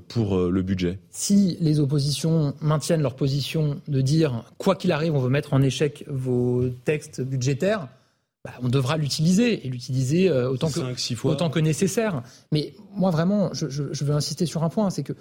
[0.08, 1.00] pour le budget?
[1.12, 5.62] Si les oppositions maintiennent leur position de dire quoi qu'il arrive, on veut mettre en
[5.62, 7.88] échec vos textes budgétaires,
[8.46, 12.24] bah, on devra l'utiliser et l'utiliser euh, autant, que, autant que nécessaire.
[12.54, 13.66] Mais moi, vraiment, je,
[14.06, 15.16] veux insister sur un point, c'est que euh,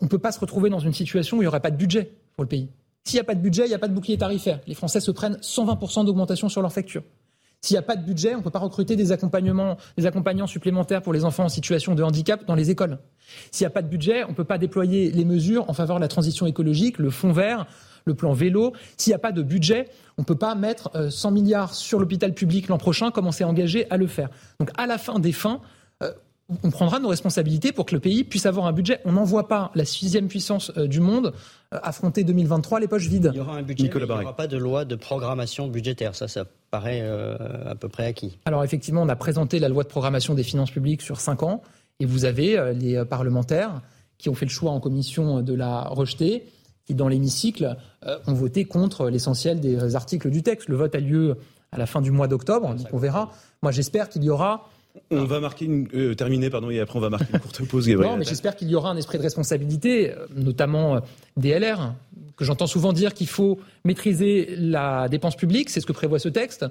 [0.00, 1.76] on ne peut pas se retrouver dans une situation où il n'y aurait pas de
[1.76, 2.68] budget pour le pays.
[3.04, 4.60] S'il n'y a pas de budget, il n'y a pas de bouclier tarifaire.
[4.66, 7.02] Les Français se prennent 120% d'augmentation sur leurs factures.
[7.60, 11.02] S'il n'y a pas de budget, on ne peut pas recruter des accompagnements, accompagnants supplémentaires
[11.02, 12.98] pour les enfants en situation de handicap dans les écoles.
[13.50, 15.96] S'il n'y a pas de budget, on ne peut pas déployer les mesures en faveur
[15.96, 17.66] de la transition écologique, le fonds vert,
[18.04, 18.72] le plan vélo.
[18.96, 21.98] S'il n'y a pas de budget, on ne peut pas mettre 100 euh, milliards sur
[21.98, 24.28] l'hôpital public l'an prochain comme on s'est engagé à le faire.
[24.60, 25.60] Donc à la fin des fins,
[26.62, 29.00] on prendra nos responsabilités pour que le pays puisse avoir un budget.
[29.04, 31.32] On n'envoie pas la sixième puissance euh, du monde
[31.70, 33.30] affronter 2023 les poches vides.
[33.34, 36.14] Il y aura un budget, il n'y aura pas de loi de programmation budgétaire.
[36.14, 37.06] Ça, ça paraît
[37.66, 38.38] à peu près acquis.
[38.46, 41.62] Alors effectivement, on a présenté la loi de programmation des finances publiques sur cinq ans.
[42.00, 43.82] Et vous avez les parlementaires
[44.16, 46.44] qui ont fait le choix en commission de la rejeter
[46.88, 50.68] qui, dans l'hémicycle, euh, ont voté contre l'essentiel des articles du texte.
[50.68, 51.36] Le vote a lieu
[51.70, 53.30] à la fin du mois d'octobre, donc on verra.
[53.62, 54.66] Moi, j'espère qu'il y aura
[55.10, 57.88] on va marquer une euh, terminer pardon et après on va marquer une courte pause.
[57.88, 61.00] non, mais j'espère qu'il y aura un esprit de responsabilité, euh, notamment
[61.36, 61.94] des LR,
[62.36, 66.28] que j'entends souvent dire qu'il faut maîtriser la dépense publique, c'est ce que prévoit ce
[66.28, 66.66] texte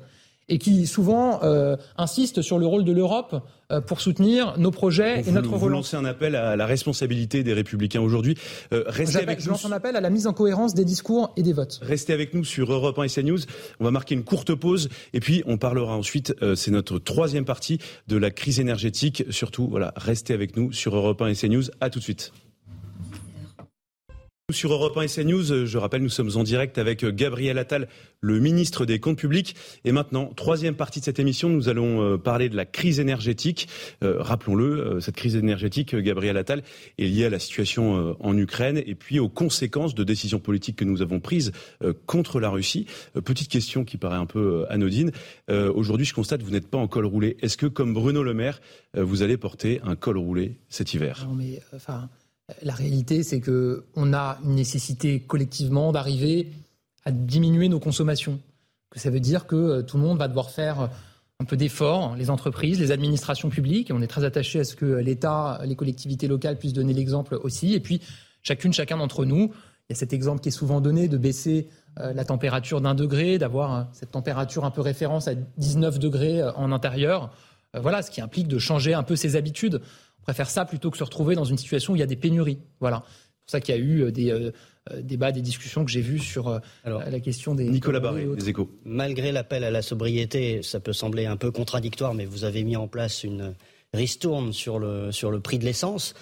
[0.49, 5.19] et qui souvent euh, insiste sur le rôle de l'Europe euh, pour soutenir nos projets
[5.19, 5.61] et notre relance.
[5.61, 8.37] Vous lancez un appel à la responsabilité des Républicains aujourd'hui.
[8.71, 11.43] Euh, restez avec je lance un appel à la mise en cohérence des discours et
[11.43, 11.79] des votes.
[11.81, 13.39] Restez avec nous sur Europe 1 et CNews.
[13.81, 16.33] On va marquer une courte pause et puis on parlera ensuite.
[16.41, 19.25] Euh, c'est notre troisième partie de la crise énergétique.
[19.31, 21.63] Surtout, voilà, restez avec nous sur Europe 1 et CNews.
[21.81, 22.31] À tout de suite.
[24.53, 27.89] Sur Europe 1 et CNews, je rappelle, nous sommes en direct avec Gabriel Attal,
[28.21, 29.57] le ministre des Comptes publics.
[29.83, 33.67] Et maintenant, troisième partie de cette émission, nous allons euh, parler de la crise énergétique.
[34.05, 36.63] Euh, rappelons-le, euh, cette crise énergétique, Gabriel Attal,
[36.97, 40.85] est liée à la situation en Ukraine et puis aux conséquences de décisions politiques que
[40.85, 41.51] nous avons prises
[42.05, 42.85] contre la Russie.
[43.25, 45.11] Petite question qui paraît un peu anodine.
[45.49, 47.35] Aujourd'hui, je constate que vous n'êtes pas en col roulé.
[47.41, 48.61] Est-ce que, comme Bruno Le Maire,
[48.93, 51.27] vous allez porter un col roulé cet hiver?
[52.61, 56.51] La réalité, c'est qu'on a une nécessité collectivement d'arriver
[57.05, 58.39] à diminuer nos consommations.
[58.89, 60.89] Que ça veut dire que euh, tout le monde va devoir faire
[61.39, 63.91] un peu d'effort, les entreprises, les administrations publiques.
[63.93, 67.73] On est très attaché à ce que l'État, les collectivités locales puissent donner l'exemple aussi.
[67.73, 68.01] Et puis,
[68.41, 69.51] chacune, chacun d'entre nous,
[69.89, 72.93] il y a cet exemple qui est souvent donné de baisser euh, la température d'un
[72.93, 77.31] degré, d'avoir euh, cette température un peu référence à 19 degrés euh, en intérieur.
[77.79, 79.81] Voilà, ce qui implique de changer un peu ses habitudes.
[80.27, 82.59] Préfère ça plutôt que se retrouver dans une situation où il y a des pénuries.
[82.79, 83.03] Voilà.
[83.07, 84.51] C'est pour ça qu'il y a eu des
[85.01, 87.69] débats, des discussions que j'ai vues sur la question des.
[87.69, 88.69] Nicolas Barré, des échos.
[88.83, 92.75] Malgré l'appel à la sobriété, ça peut sembler un peu contradictoire, mais vous avez mis
[92.75, 93.55] en place une,
[93.93, 96.13] ristourne sur le, sur le prix de l'essence.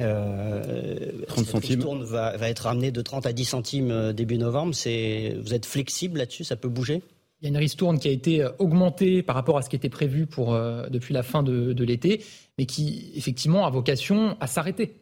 [0.00, 1.70] Euh, 30 centimes.
[1.76, 4.74] ristourne va, va, être ramenée de 30 à 10 centimes euh, début novembre.
[4.74, 6.44] C'est, vous êtes flexible là-dessus?
[6.44, 7.02] Ça peut bouger?
[7.42, 9.76] Il y a une ristourne qui a été euh, augmentée par rapport à ce qui
[9.76, 12.24] était prévu pour, euh, depuis la fin de, de l'été,
[12.56, 14.96] mais qui effectivement a vocation à s'arrêter.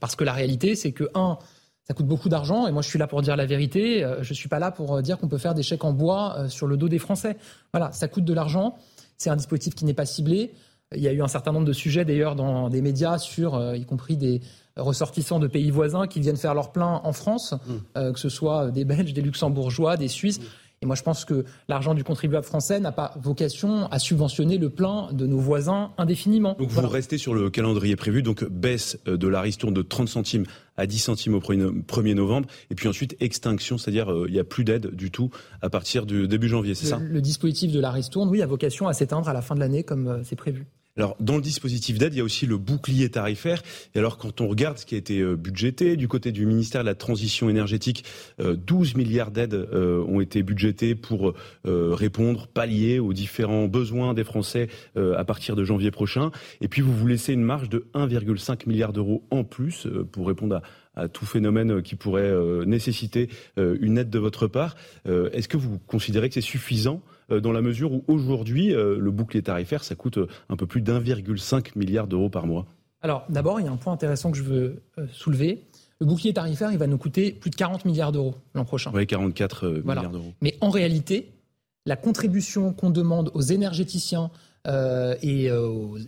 [0.00, 1.38] Parce que la réalité, c'est que, un,
[1.84, 4.34] ça coûte beaucoup d'argent, et moi je suis là pour dire la vérité, je ne
[4.34, 6.88] suis pas là pour dire qu'on peut faire des chèques en bois sur le dos
[6.88, 7.36] des Français.
[7.72, 8.76] Voilà, ça coûte de l'argent,
[9.16, 10.50] c'est un dispositif qui n'est pas ciblé,
[10.94, 13.76] il y a eu un certain nombre de sujets d'ailleurs dans des médias sur, euh,
[13.76, 14.40] y compris des
[14.76, 17.74] ressortissants de pays voisins qui viennent faire leur plein en France, mm.
[17.96, 20.40] euh, que ce soit des Belges, des Luxembourgeois, des Suisses.
[20.40, 20.44] Mm.
[20.86, 24.70] Et moi, je pense que l'argent du contribuable français n'a pas vocation à subventionner le
[24.70, 26.54] plein de nos voisins indéfiniment.
[26.60, 30.08] Donc vous restez sur le calendrier prévu, donc baisse euh, de la ristourne de 30
[30.08, 30.44] centimes
[30.76, 34.62] à 10 centimes au 1er novembre, et puis ensuite extinction, c'est-à-dire il n'y a plus
[34.62, 37.00] d'aide du tout à partir du début janvier, c'est ça?
[37.02, 39.84] Le dispositif de la ristourne, oui, a vocation à s'éteindre à la fin de l'année
[39.84, 40.66] comme c'est prévu.
[40.96, 43.62] Alors, dans le dispositif d'aide, il y a aussi le bouclier tarifaire.
[43.94, 46.80] Et alors, quand on regarde ce qui a été euh, budgété du côté du ministère
[46.82, 48.04] de la Transition énergétique,
[48.38, 54.24] 12 euh, milliards d'aides euh, ont été budgétés pour répondre, pallier aux différents besoins des
[54.24, 56.30] Français à partir de janvier prochain.
[56.60, 60.62] Et puis, vous vous laissez une marge de 1,5 milliard d'euros en plus pour répondre
[60.94, 62.32] à, tout phénomène qui pourrait
[62.66, 64.76] nécessiter une aide de votre part.
[65.06, 69.42] Est-ce que vous considérez que c'est suffisant dans la mesure où aujourd'hui, euh, le bouclier
[69.42, 72.66] tarifaire, ça coûte euh, un peu plus d'1,5 milliard d'euros par mois
[73.02, 75.64] Alors d'abord, il y a un point intéressant que je veux soulever.
[75.98, 78.90] Le bouclier tarifaire, il va nous coûter plus de 40 milliards d'euros l'an prochain.
[78.94, 80.32] Oui, 44 milliards d'euros.
[80.42, 81.32] Mais en réalité,
[81.86, 84.30] la contribution qu'on demande aux énergéticiens,
[85.22, 85.48] et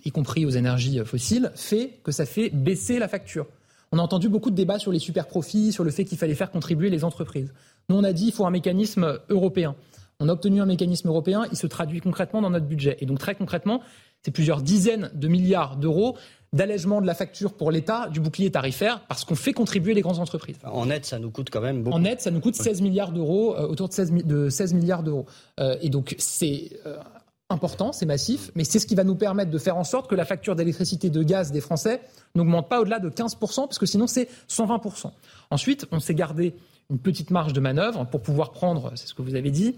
[0.04, 3.46] y compris aux énergies fossiles, fait que ça fait baisser la facture.
[3.92, 6.34] On a entendu beaucoup de débats sur les super profits, sur le fait qu'il fallait
[6.34, 7.52] faire contribuer les entreprises.
[7.88, 9.74] Nous, on a dit qu'il faut un mécanisme européen.
[10.20, 12.96] On a obtenu un mécanisme européen, il se traduit concrètement dans notre budget.
[13.00, 13.80] Et donc très concrètement,
[14.24, 16.16] c'est plusieurs dizaines de milliards d'euros
[16.52, 20.18] d'allègement de la facture pour l'État du bouclier tarifaire parce qu'on fait contribuer les grandes
[20.18, 20.56] entreprises.
[20.64, 21.96] En net, ça nous coûte quand même beaucoup.
[21.96, 25.04] En net, ça nous coûte 16 milliards d'euros, euh, autour de 16, de 16 milliards
[25.04, 25.26] d'euros.
[25.60, 26.96] Euh, et donc c'est euh,
[27.48, 30.16] important, c'est massif, mais c'est ce qui va nous permettre de faire en sorte que
[30.16, 32.00] la facture d'électricité de gaz des Français
[32.34, 35.12] n'augmente pas au-delà de 15%, parce que sinon c'est 120%.
[35.52, 36.56] Ensuite, on s'est gardé
[36.90, 39.76] une petite marge de manœuvre pour pouvoir prendre, c'est ce que vous avez dit,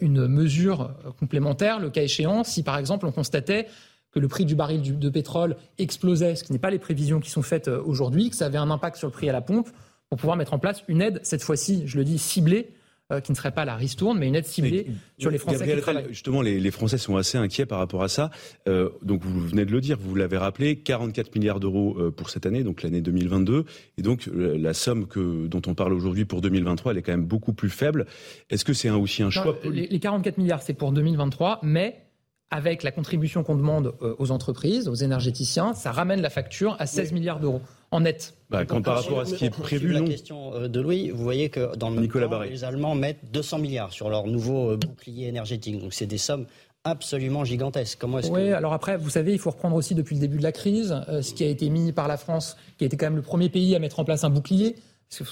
[0.00, 3.66] une mesure complémentaire, le cas échéant, si par exemple on constatait
[4.12, 7.30] que le prix du baril de pétrole explosait, ce qui n'est pas les prévisions qui
[7.30, 9.68] sont faites euh, aujourd'hui, que ça avait un impact sur le prix à la pompe,
[10.08, 12.70] pour pouvoir mettre en place une aide, cette fois-ci, je le dis, ciblée
[13.12, 15.80] euh, qui ne serait pas la ristourne, mais une aide ciblée sur les Français qui
[15.80, 16.08] travaillent.
[16.08, 18.30] Justement, les, Français sont assez inquiets par rapport à ça.
[18.66, 22.30] Euh, donc, vous venez de le dire, vous l'avez rappelé, 44 milliards d'euros euh, pour
[22.30, 23.64] cette année, donc l'année 2022.
[23.96, 27.26] Et donc, la somme que, dont on parle aujourd'hui pour 2023, elle est quand même
[27.26, 28.06] beaucoup plus faible.
[28.50, 32.02] Est-ce que c'est aussi un choix les, les 44 milliards, c'est pour 2023, mais
[32.50, 37.12] avec la contribution qu'on demande aux entreprises, aux énergéticiens, ça ramène la facture à 16
[37.12, 38.34] milliards d'euros en net.
[38.50, 41.22] Bah, quand par rapport à ce qui est prévu, la question euh, de Louis, vous
[41.22, 44.76] voyez que dans le Nicolas temps, les Allemands mettent 200 milliards sur leur nouveau euh,
[44.76, 45.80] bouclier énergétique.
[45.80, 46.46] Donc c'est des sommes
[46.84, 47.98] absolument gigantesques.
[47.98, 50.44] Comment est-ce oui, alors après, vous savez, il faut reprendre aussi depuis le début de
[50.44, 53.06] la crise euh, ce qui a été mis par la France, qui a été quand
[53.06, 54.76] même le premier pays à mettre en place un bouclier.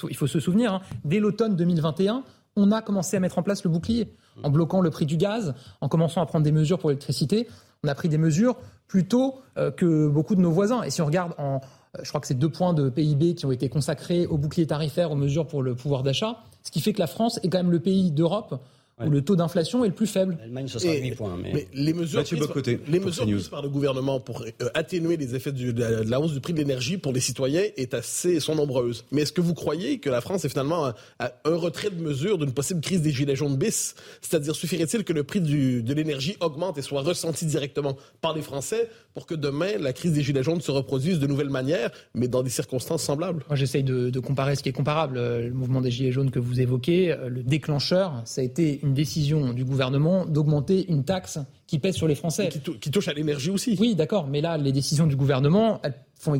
[0.08, 2.22] Il faut se souvenir, hein, dès l'automne 2021,
[2.56, 4.14] on a commencé à mettre en place le bouclier,
[4.44, 7.48] en bloquant le prix du gaz, en commençant à prendre des mesures pour l'électricité.
[7.82, 9.40] On a pris des mesures plus tôt
[9.76, 10.84] que beaucoup de nos voisins.
[10.84, 11.60] Et si on regarde en,
[12.02, 15.12] je crois que c'est deux points de PIB qui ont été consacrés au bouclier tarifaire,
[15.12, 17.70] aux mesures pour le pouvoir d'achat, ce qui fait que la France est quand même
[17.70, 18.60] le pays d'Europe
[19.02, 20.36] où le taux d'inflation est le plus faible.
[20.40, 21.36] L'Allemagne, ce sera 8 points.
[21.40, 21.66] Mais...
[21.74, 22.56] les mesures, prises, par,
[22.88, 25.72] les mesures prises par le gouvernement pour euh, atténuer les effets de,
[26.08, 29.04] la, hausse du prix de l'énergie pour les citoyens est assez, sont nombreuses.
[29.10, 32.38] Mais est-ce que vous croyez que la France est finalement à, un retrait de mesure
[32.38, 33.96] d'une possible crise des gilets jaunes bis?
[34.20, 38.42] C'est-à-dire, suffirait-il que le prix du, de l'énergie augmente et soit ressenti directement par les
[38.42, 42.28] Français pour que demain, la crise des gilets jaunes se reproduise de nouvelles manières, mais
[42.28, 43.44] dans des circonstances semblables?
[43.48, 45.16] Moi, j'essaye de, de comparer ce qui est comparable.
[45.16, 49.52] Le mouvement des gilets jaunes que vous évoquez, le déclencheur, ça a été une décision
[49.52, 52.50] du gouvernement d'augmenter une taxe qui pèse sur les Français.
[52.80, 53.76] Qui, touche à l'énergie aussi.
[53.80, 56.38] Oui, d'accord, mais là, les décisions du gouvernement, elles font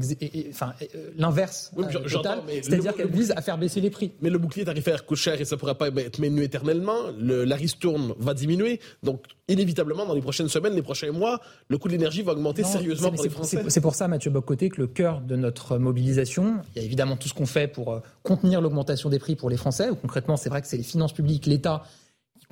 [0.50, 1.82] enfin, euh, l'inverse euh,
[2.62, 4.12] c'est-à-dire qu'elles visent à faire baisser les prix.
[4.20, 6.96] Mais le bouclier tarifaire coûte cher et ça ne pourra pas être maintenu éternellement.
[7.18, 8.80] Le, la ristourne va diminuer.
[9.02, 12.64] Donc, inévitablement, dans les prochaines semaines, les prochains mois, le coût de l'énergie va augmenter
[12.64, 13.62] sérieusement pour les Français.
[13.68, 17.16] C'est pour ça, Mathieu Bocoté, que le cœur de notre mobilisation, il y a évidemment
[17.16, 19.88] tout ce qu'on fait pour euh, contenir l'augmentation des prix pour les Français.
[20.00, 21.82] Concrètement, c'est vrai que c'est les finances publiques, l'État,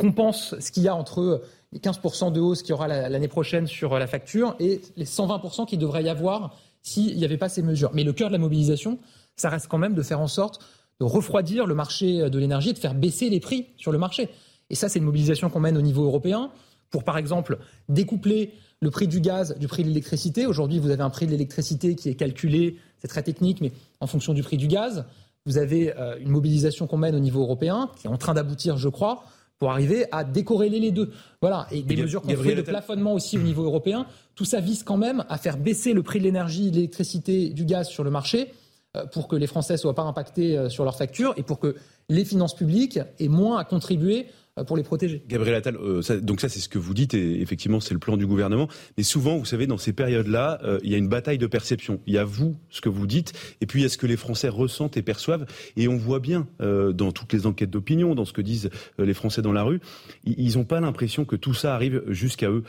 [0.03, 3.69] compense ce qu'il y a entre les 15% de hausse qu'il y aura l'année prochaine
[3.69, 7.62] sur la facture et les 120% qu'il devrait y avoir s'il n'y avait pas ces
[7.62, 7.93] mesures.
[7.95, 8.99] Mais le cœur de la mobilisation,
[9.37, 10.59] ça reste quand même de faire en sorte
[10.99, 14.29] de refroidir le marché de l'énergie et de faire baisser les prix sur le marché.
[14.71, 16.51] Et ça, c'est une mobilisation qu'on mène au niveau européen
[16.91, 20.47] pour, par exemple, découpler le prix du gaz du prix de l'électricité.
[20.47, 24.09] Aujourd'hui, vous avez un prix de l'électricité qui est calculé, c'est très technique, mais en
[24.09, 25.05] fonction du prix du gaz.
[25.47, 28.77] Vous avez euh, une mobilisation qu'on mène au niveau européen, qui est en train d'aboutir,
[28.77, 29.25] je crois,
[29.62, 31.12] pour arriver à décorréler les deux.
[31.40, 34.07] Voilà, et des mesures qu'on fait de plafonnement aussi au niveau européen.
[34.35, 37.64] Tout ça vise quand même à faire baisser le prix de l'énergie, de l'électricité, du
[37.64, 38.53] gaz sur le marché
[38.96, 41.61] euh, pour que les Français ne soient pas impactés euh, sur leurs factures et pour
[41.61, 41.77] que
[42.09, 44.27] les finances publiques aient moins à contribuer
[44.67, 45.23] pour les protéger.
[45.27, 48.17] Gabriel Attal, euh, donc ça c'est ce que vous dites et effectivement c'est le plan
[48.19, 48.69] du gouvernement.
[48.99, 52.01] Mais souvent, vous savez, dans ces périodes-là, euh, il y a une bataille de perception.
[52.07, 54.07] Il y a vous, ce que vous dites, et puis il y a ce que
[54.07, 55.47] les Français ressentent et perçoivent.
[55.77, 59.43] Et on voit bien dans toutes les enquêtes d'opinion, dans ce que disent les Français
[59.43, 59.81] dans la rue,
[60.25, 62.65] ils n'ont pas l'impression que tout ça arrive jusqu'à eux.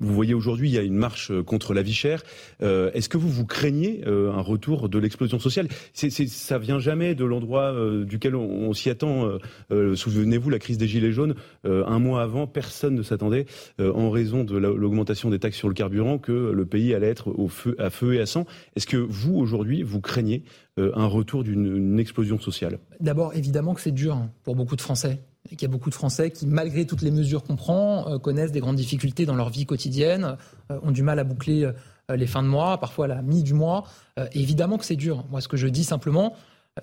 [0.00, 2.22] Vous voyez aujourd'hui, il y a une marche euh, contre la vie chère.
[2.62, 5.68] Euh, est-ce que vous vous craignez euh, un retour de l'explosion sociale?
[5.92, 9.38] Ça vient jamais de l'endroit duquel on, s'y attend.
[9.70, 11.34] souvenez-vous, la crise des gilets jaunes,
[11.64, 13.46] un mois avant, personne ne s'attendait,
[13.78, 17.48] en raison de l'augmentation des taxes sur le carburant, que le pays allait être au
[17.48, 18.46] feu, à feu et à sang.
[18.76, 20.44] Est-ce que vous aujourd'hui, vous craignez
[20.78, 22.78] un retour d'une explosion sociale?
[23.00, 25.94] D'abord, évidemment que c'est dur pour beaucoup de Français et qu'il y a beaucoup de
[25.94, 29.50] Français qui, malgré toutes les mesures qu'on prend, euh, connaissent des grandes difficultés dans leur
[29.50, 30.36] vie quotidienne,
[30.70, 33.54] euh, ont du mal à boucler euh, les fins de mois, parfois la mi du
[33.54, 33.84] mois.
[34.32, 35.24] évidemment que c'est dur.
[35.30, 36.34] Moi, ce que je dis simplement,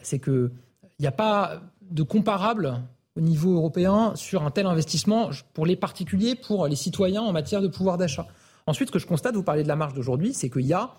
[0.02, 0.52] c'est qu'il
[1.02, 2.80] n'y a pas de comparable
[3.18, 7.62] au niveau européen sur un tel investissement pour les particuliers, pour les citoyens en matière
[7.62, 8.26] de pouvoir d'achat.
[8.68, 10.92] Ensuite, ce que je constate, vous parlez de la marge d'aujourd'hui, c'est qu'il y a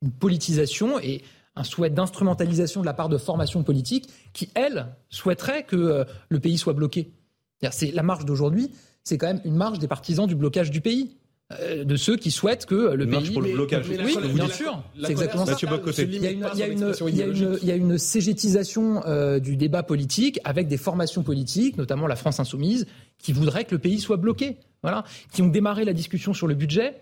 [0.00, 1.22] une politisation et
[1.56, 6.40] un souhait d'instrumentalisation de la part de formations politiques qui, elles, souhaiteraient que euh, le
[6.40, 7.12] pays soit bloqué.
[7.70, 8.70] C'est la marge d'aujourd'hui,
[9.04, 11.16] c'est quand même une marge des partisans du blocage du pays.
[11.60, 13.30] Euh, de ceux qui souhaitent que le pays.
[13.30, 13.86] pour le blocage.
[13.88, 14.82] oui, bien sûr.
[15.02, 15.56] C'est exactement ça.
[15.98, 20.78] Il y, a une, il, y a une, ségétisation euh, du débat politique avec des
[20.78, 22.86] formations politiques, notamment la France insoumise,
[23.18, 24.56] qui voudraient que le pays soit bloqué.
[24.82, 25.04] Voilà.
[25.32, 26.94] Qui ont démarré la discussion sur le budget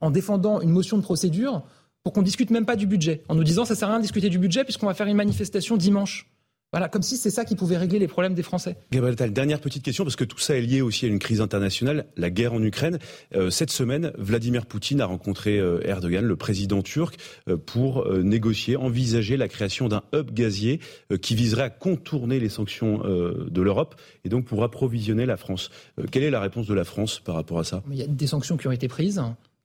[0.00, 1.62] en défendant une motion de procédure
[2.02, 4.04] pour qu'on discute même pas du budget, en nous disant ça sert à rien de
[4.04, 6.26] discuter du budget puisqu'on va faire une manifestation dimanche.
[6.72, 8.76] Voilà, comme si c'est ça qui pouvait régler les problèmes des Français.
[8.92, 11.40] Gabriel Tal, dernière petite question, parce que tout ça est lié aussi à une crise
[11.40, 13.00] internationale, la guerre en Ukraine.
[13.34, 17.16] Euh, cette semaine, Vladimir Poutine a rencontré euh, Erdogan, le président turc,
[17.48, 20.80] euh, pour négocier, envisager la création d'un hub gazier
[21.20, 25.70] qui viserait à contourner les sanctions de l'Europe et donc pour approvisionner la France.
[26.10, 27.82] quelle est la réponse de la France par rapport à ça?
[27.90, 29.22] Il y a des sanctions qui ont été prises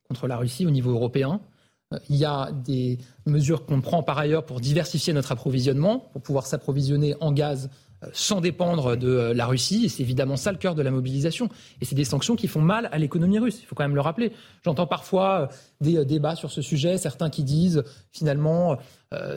[0.08, 1.40] contre la Russie au niveau européen.
[2.10, 6.48] Il y a des mesures qu'on prend par ailleurs pour diversifier notre approvisionnement, pour pouvoir
[6.48, 7.70] s'approvisionner en gaz
[8.04, 9.86] euh, sans dépendre de euh, la Russie.
[9.86, 11.50] Et c'est évidemment ça le cœur de la mobilisation.
[11.82, 13.60] Et c'est des sanctions qui font mal à l'économie russe.
[13.62, 14.32] Il faut quand même le rappeler.
[14.64, 15.48] J'entends parfois euh,
[15.80, 18.78] des débats sur ce sujet, certains qui disent finalement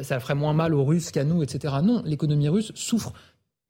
[0.03, 1.73] ça ferait moins mal aux Russes qu'à nous, etc.
[1.85, 3.13] Non, l'économie russe souffre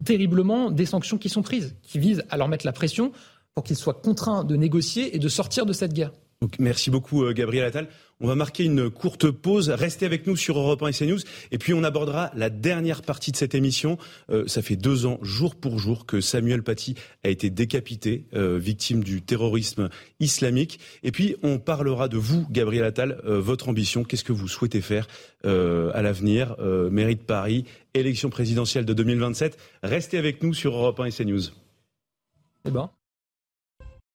[0.06, 3.12] terriblement des sanctions qui sont prises, qui visent à leur mettre la pression
[3.54, 6.12] pour qu'ils soient contraints de négocier et de sortir de cette guerre
[6.58, 7.88] merci beaucoup, euh, Gabriel Attal.
[8.20, 9.70] On va marquer une courte pause.
[9.70, 11.18] Restez avec nous sur Europe 1 et CNews.
[11.52, 13.96] Et puis, on abordera la dernière partie de cette émission.
[14.30, 18.58] Euh, ça fait deux ans, jour pour jour, que Samuel Paty a été décapité, euh,
[18.58, 20.80] victime du terrorisme islamique.
[21.04, 24.02] Et puis, on parlera de vous, Gabriel Attal, votre ambition.
[24.02, 25.06] Qu'est-ce que vous souhaitez faire
[25.44, 26.56] à l'avenir
[26.90, 29.58] Mairie de Paris, élection présidentielle de 2027.
[29.82, 31.42] Restez avec nous sur Europe 1 et CNews.
[32.64, 32.90] Eh ben.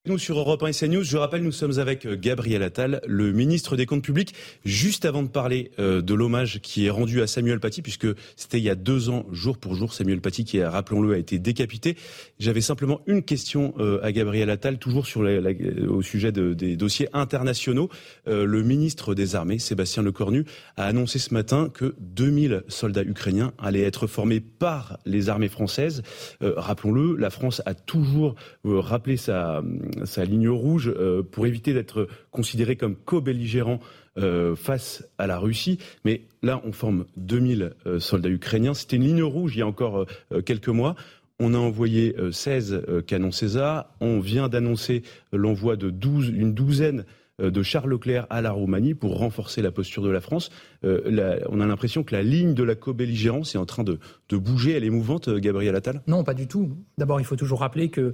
[0.05, 3.31] Nous sur Europe 1 et CNews, je rappelle, nous sommes avec euh, Gabriel Attal, le
[3.31, 4.33] ministre des Comptes Publics.
[4.65, 8.57] Juste avant de parler euh, de l'hommage qui est rendu à Samuel Paty, puisque c'était
[8.57, 11.95] il y a deux ans, jour pour jour, Samuel Paty, qui, rappelons-le, a été décapité.
[12.37, 17.87] J'avais simplement une question euh, à Gabriel Attal, toujours sur au sujet des dossiers internationaux.
[18.27, 20.43] le ministre des Armées, Sébastien Lecornu,
[20.75, 26.03] a annoncé ce matin que 2000 soldats ukrainiens allaient être formés par les armées françaises.
[26.41, 28.35] rappelons-le, la France a toujours
[28.65, 29.63] rappelé sa
[30.05, 33.79] sa ligne rouge euh, pour éviter d'être considéré comme co-belligérant
[34.17, 35.79] euh, face à la Russie.
[36.05, 38.73] Mais là, on forme 2000 euh, soldats ukrainiens.
[38.73, 40.05] C'était une ligne rouge il y a encore
[40.45, 40.95] quelques mois.
[41.39, 43.89] On a envoyé 16 canons César.
[43.99, 45.01] On vient d'annoncer
[45.31, 47.05] l'envoi de 12, une douzaine
[47.39, 50.51] de Charles Leclerc à la Roumanie pour renforcer la posture de la France.
[50.83, 53.97] on a l'impression que la ligne de la co-belligérance est en train de,
[54.31, 54.73] bouger.
[54.73, 56.03] Elle est mouvante, Gabriel Attal?
[56.05, 56.77] Non, pas du tout.
[56.99, 58.13] D'abord, il faut toujours rappeler qu'il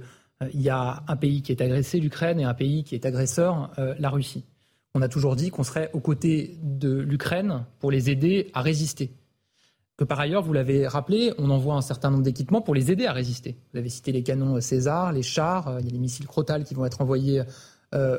[0.54, 3.70] il y a un pays qui est agressé, l'Ukraine, et un pays qui est agresseur,
[3.98, 4.44] la Russie
[4.94, 9.12] on a toujours dit qu'on serait aux côtés de l'Ukraine pour les aider à résister.
[9.96, 13.06] Que par ailleurs, vous l'avez rappelé, on envoie un certain nombre d'équipements pour les aider
[13.06, 13.56] à résister.
[13.72, 16.64] Vous avez cité les canons César, les chars, euh, il y a les missiles Crotal
[16.64, 17.44] qui vont être envoyés euh,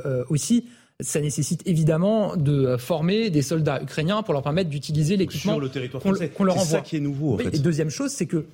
[0.05, 0.67] euh, aussi.
[0.99, 6.03] Ça nécessite évidemment de former des soldats ukrainiens pour leur permettre d'utiliser l'équipement le territoire.
[6.03, 6.65] Qu'on leur envoie.
[6.65, 7.33] C'est ça qui est nouveau.
[7.33, 7.55] En fait.
[7.55, 8.45] Et deuxième chose, c'est que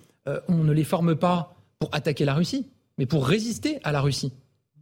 [0.47, 2.67] on ne les forme pas pour attaquer la Russie,
[2.97, 4.33] mais pour résister à la Russie.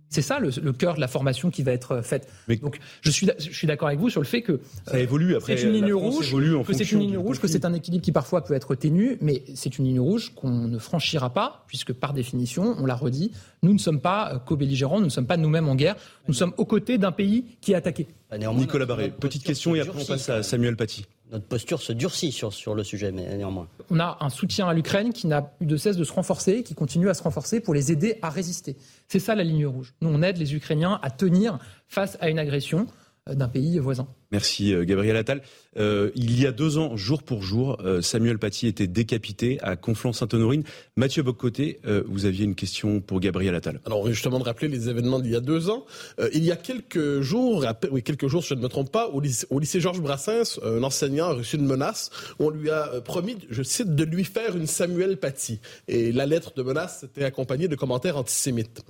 [0.09, 2.30] C'est ça le, cœur de la formation qui va être faite.
[2.61, 5.57] Donc je suis, je suis d'accord avec vous sur le fait que ça évolue après.
[5.57, 6.32] C'est une ligne rouge,
[6.66, 9.43] que c'est une ligne rouge, que c'est un équilibre qui parfois peut être ténu, mais
[9.55, 13.32] c'est une ligne rouge qu'on ne franchira pas, puisque par définition, on l'a redit,
[13.63, 15.95] nous ne sommes pas co-belligérants, nous ne sommes pas nous-mêmes en guerre,
[16.28, 18.07] nous sommes aux côtés d'un pays qui est attaqué.
[18.30, 21.91] Bah, Nicolas Barré, petite question et après on passe à Samuel Paty notre posture se
[21.91, 23.67] durcit sur, le sujet, mais néanmoins.
[23.89, 26.76] On a un soutien à l'Ukraine qui n'a eu de cesse de se renforcer, qui
[26.76, 28.78] continue à se renforcer pour les aider à résister.
[29.07, 29.93] C'est ça la ligne rouge.
[30.01, 32.88] Nous, on aide les Ukrainiens à tenir face à une agression
[33.28, 34.07] euh, d'un pays voisin.
[34.32, 35.41] Merci euh, Gabriel Attal.
[35.78, 39.76] Euh, il y a deux ans, jour pour jour, euh, Samuel Paty était décapité à
[39.76, 40.63] Conflans-Sainte-Honorine.
[40.95, 43.82] Mathieu Boccoté, vous aviez une question pour Gabriel Attal.
[43.86, 45.86] Alors justement de rappeler les événements d'il y a deux ans.
[46.34, 49.19] il y a quelques jours, oui quelques jours si je ne me trompe pas, au
[49.19, 52.09] lycée, Georges Brassens, un enseignant a reçu une menace.
[52.39, 55.59] On lui a promis, je cite, de lui faire une Samuel Paty.
[55.88, 58.82] Et la lettre de menace était accompagnée de commentaires antisémites.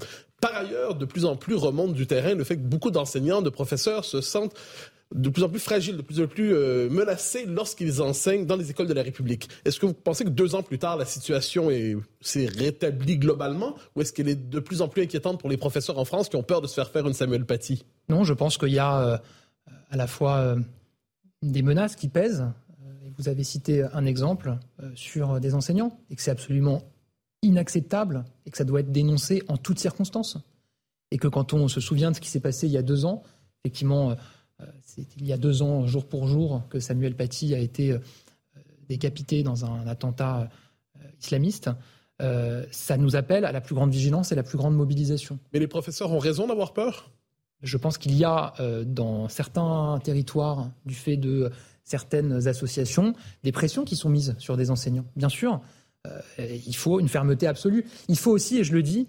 [0.41, 3.49] Par ailleurs, de plus en plus remonte du terrain le fait que beaucoup d'enseignants, de
[3.49, 4.55] professeurs se sentent
[5.13, 8.71] de plus en plus fragiles, de plus en plus euh, menacés lorsqu'ils enseignent dans les
[8.71, 9.49] écoles de la République.
[9.63, 11.69] Est-ce que vous pensez que deux ans plus tard, la situation
[12.21, 15.99] s'est rétablie globalement ou est-ce qu'elle est de plus en plus inquiétante pour les professeurs
[15.99, 17.85] en France qui ont peur de se faire faire une Samuel Paty?
[18.09, 19.17] Non, je pense qu'il y a euh,
[19.91, 20.59] à la fois euh,
[21.41, 22.45] des menaces qui pèsent.
[23.17, 24.57] Vous avez cité un exemple
[24.93, 26.83] sur des enseignants et que c'est absolument
[27.45, 30.37] inacceptable et que ça doit être dénoncé en toutes circonstances.
[31.11, 33.05] Et que quand on se souvient de ce qui s'est passé il y a deux
[33.05, 33.23] ans,
[33.63, 34.15] effectivement, euh,
[34.83, 37.99] c'est il y a deux ans, jour pour jour, que Samuel Paty a été euh,
[38.87, 40.49] décapité dans un attentat
[40.97, 41.69] euh, islamiste.
[42.71, 45.39] ça nous appelle à la plus grande vigilance et la plus grande mobilisation.
[45.53, 47.11] Mais les professeurs ont raison d'avoir peur?
[47.61, 48.53] Je pense qu'il y a
[48.85, 51.51] dans certains territoires, du fait de
[51.83, 55.05] certaines associations, des pressions qui sont mises sur des enseignants.
[55.15, 55.61] Bien sûr,
[56.37, 57.85] il faut une fermeté absolue.
[58.07, 59.07] Il faut aussi, et je le dis,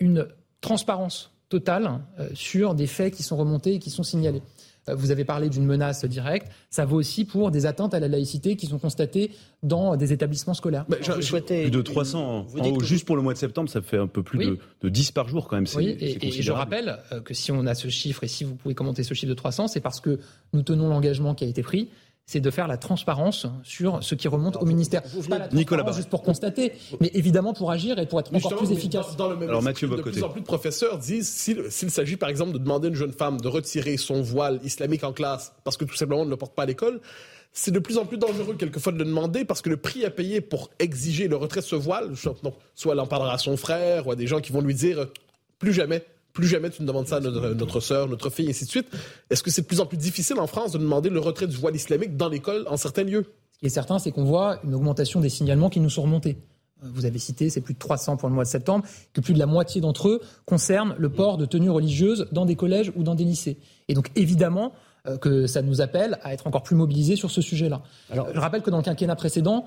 [0.00, 0.26] une
[0.60, 2.00] transparence totale
[2.32, 4.42] sur des faits qui sont remontés et qui sont signalés.
[4.88, 6.48] Euh, vous avez parlé d'une menace directe.
[6.70, 9.30] Ça vaut aussi pour des atteintes à la laïcité qui sont constatées
[9.62, 10.84] dans des établissements scolaires.
[10.88, 12.46] Mais je, plus de 300
[12.82, 15.28] juste pour le mois de septembre, ça fait un peu plus de, de, 10 par
[15.28, 15.66] jour quand même.
[15.76, 18.54] Oui, et, et, je rappelle euh, que si on a ce chiffre et si vous
[18.54, 20.18] pouvez commenter ce chiffre de 300, c'est parce que
[20.52, 21.88] nous tenons l'engagement qui a été pris
[22.26, 25.02] c'est de faire la transparence sur ce qui remonte au ministère.
[25.28, 28.72] Pas la Nicolas juste pour constater, mais évidemment pour agir et pour être encore plus
[28.72, 29.16] efficace.
[29.16, 32.28] Dans, le même Alors Mathieu, de plus en plus de professeurs disent s'il s'agit par
[32.28, 35.76] exemple de demander à une jeune femme de retirer son voile islamique en classe parce
[35.76, 37.00] que tout simplement on ne le porte pas à l'école,
[37.52, 40.10] c'est de plus en plus dangereux quelquefois de le demander parce que le prix à
[40.10, 42.14] payer pour exiger le retrait de ce voile,
[42.74, 45.08] soit elle en parlera à son frère ou à des gens qui vont lui dire
[45.58, 46.04] plus jamais
[46.34, 48.70] plus jamais tu ne demandes ça à notre, notre soeur, notre fille, et ainsi de
[48.70, 48.88] suite.
[49.30, 51.56] Est-ce que c'est de plus en plus difficile en France de demander le retrait du
[51.56, 53.24] voile islamique dans l'école en certains lieux?
[53.52, 56.36] Ce qui est certain, c'est qu'on voit une augmentation des signalements qui nous sont remontés.
[56.82, 59.32] Euh, vous avez cité, c'est plus de 300 pour le mois de septembre, que plus
[59.32, 63.04] de la moitié d'entre eux concernent le port de tenues religieuses dans des collèges ou
[63.04, 63.56] dans des lycées.
[63.88, 64.72] Et donc évidemment
[65.06, 67.82] euh, que ça nous appelle à être encore plus mobilisés sur ce sujet-là.
[68.12, 69.66] Je rappelle que dans le quinquennat précédent,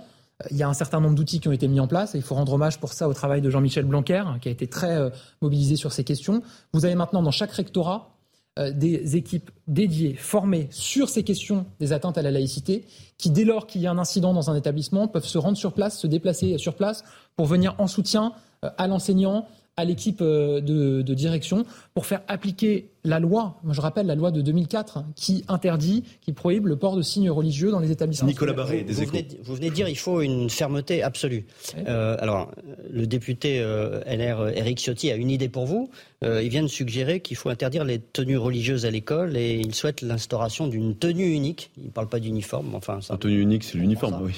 [0.51, 2.23] il y a un certain nombre d'outils qui ont été mis en place et il
[2.23, 5.09] faut rendre hommage pour ça au travail de Jean-Michel Blanquer, qui a été très euh,
[5.41, 6.43] mobilisé sur ces questions.
[6.73, 8.11] Vous avez maintenant dans chaque rectorat
[8.59, 12.85] euh, des équipes dédiées, formées sur ces questions des atteintes à la laïcité,
[13.17, 15.73] qui dès lors qu'il y a un incident dans un établissement peuvent se rendre sur
[15.73, 17.03] place, se déplacer sur place
[17.35, 18.33] pour venir en soutien
[18.63, 19.47] euh, à l'enseignant,
[19.77, 24.41] à l'équipe euh, de, direction pour faire appliquer la loi, je rappelle la loi de
[24.41, 28.27] 2004, qui interdit, qui prohibe le port de signes religieux dans les établissements.
[28.27, 31.45] Nicolas Barré, des vous, venez, vous venez de dire qu'il faut une fermeté absolue.
[31.87, 32.51] Euh, alors,
[32.89, 35.89] le député euh, LR Eric Ciotti a une idée pour vous.
[36.23, 40.01] il vient de suggérer qu'il faut interdire les tenues religieuses à l'école et il souhaite
[40.01, 41.71] l'instauration d'une tenue unique.
[41.77, 43.13] Il ne parle pas d'uniforme, enfin ça.
[43.13, 44.33] Une tenue unique, c'est l'uniforme, oui.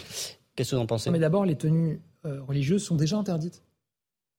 [0.56, 1.10] Qu'est-ce que vous en pensez?
[1.10, 3.64] Mais d'abord, les tenues religieuses sont déjà interdites.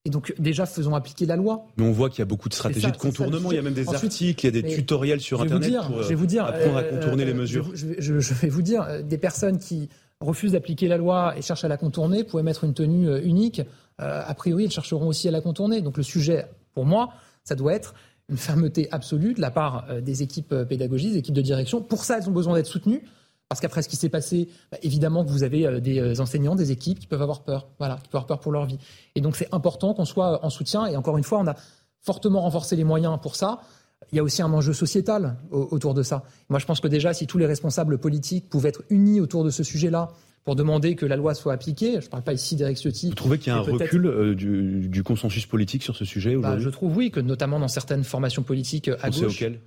[0.06, 1.66] Et donc déjà, faisons appliquer la loi.
[1.76, 3.52] Mais on voit qu'il y a beaucoup de stratégies de contournement.
[3.52, 6.08] il y a même des articles, il y a des tutoriels sur Internet pour je
[6.08, 7.70] vais vous dire, apprendre à euh, contourner les euh, mesures.
[7.74, 9.90] Je, vais vous dire, euh, des personnes qui
[10.20, 13.62] refusent d'appliquer la loi et cherchent à la contourner pouvaient mettre une tenue unique
[13.98, 15.82] a priori, elles chercheront aussi à la contourner.
[15.82, 17.10] Donc le sujet, pour moi,
[17.44, 17.94] ça doit être
[18.30, 21.82] une fermeté absolue de la part des équipes pédagogiques, des équipes de direction.
[21.82, 23.02] Pour ça, elles ont besoin d'être soutenues.
[23.50, 26.54] Parce qu'après ce qui s'est passé, bah, évidemment que vous avez euh, des euh, enseignants,
[26.54, 28.78] des équipes qui peuvent avoir peur, voilà, qui peuvent avoir peur pour leur vie.
[29.16, 30.86] Et donc c'est important qu'on soit euh, en soutien.
[30.86, 31.56] Et encore une fois, on a
[32.00, 33.60] fortement renforcé les moyens pour ça.
[34.12, 36.22] Il y a aussi un enjeu sociétal autour de ça.
[36.48, 39.50] Moi, je pense que déjà, si tous les responsables politiques pouvaient être unis autour de
[39.50, 40.10] ce sujet-là,
[40.44, 42.00] pour demander que la loi soit appliquée.
[42.00, 43.10] Je ne parle pas ici d'Eric Ciotti.
[43.10, 46.70] Vous trouvez qu'il y a un recul du, consensus politique sur ce sujet bah, Je
[46.70, 49.34] trouve oui, que notamment dans certaines formations politiques à gauche.
[49.34, 49.60] Auquel?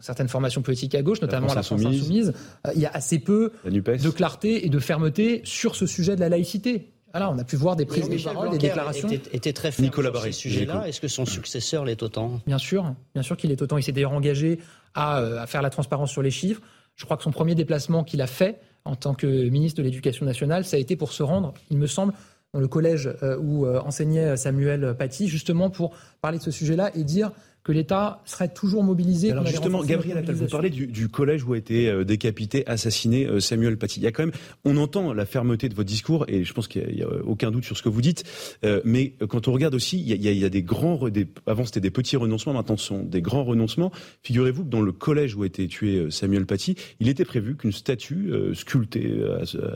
[0.00, 2.32] Certaines formations politiques à gauche, notamment la France, Insoumise,
[2.66, 6.20] euh, il y a assez peu de clarté et de fermeté sur ce sujet de
[6.20, 6.92] la laïcité.
[7.12, 9.08] Voilà, on a pu voir des prises de parole, des déclarations.
[9.08, 10.86] Était, était très ferme Nicolas sur ce sujet-là.
[10.86, 12.40] Est-ce que son successeur l'est autant?
[12.46, 13.78] Bien sûr, bien sûr qu'il est autant.
[13.78, 14.58] Il s'est d'ailleurs engagé
[14.94, 16.60] à, euh, à, faire la transparence sur les chiffres.
[16.94, 20.26] Je crois que son premier déplacement qu'il a fait en tant que ministre de l'Éducation
[20.26, 22.12] nationale, ça a été pour se rendre, il me semble,
[22.52, 27.02] dans le collège euh, où enseignait Samuel Paty, justement pour parler de ce sujet-là et
[27.02, 27.32] dire
[27.66, 29.32] que l'État serait toujours mobilisé.
[29.32, 33.40] Alors justement, Gabriel Attal, vous parlez du, collège où a été euh, décapité, assassiné euh,
[33.40, 33.98] Samuel Paty.
[33.98, 36.68] Il y a quand même, on entend la fermeté de votre discours et je pense
[36.68, 38.22] qu'il n'y a, aucun doute sur ce que vous dites.
[38.64, 41.90] Euh, mais quand on regarde aussi, il y a, des grands, des, avant c'était des
[41.90, 43.90] petits renoncements, maintenant ce sont des grands renoncements.
[44.22, 47.72] Figurez-vous que dans le collège où a été tué Samuel Paty, il était prévu qu'une
[47.72, 49.12] statue sculptée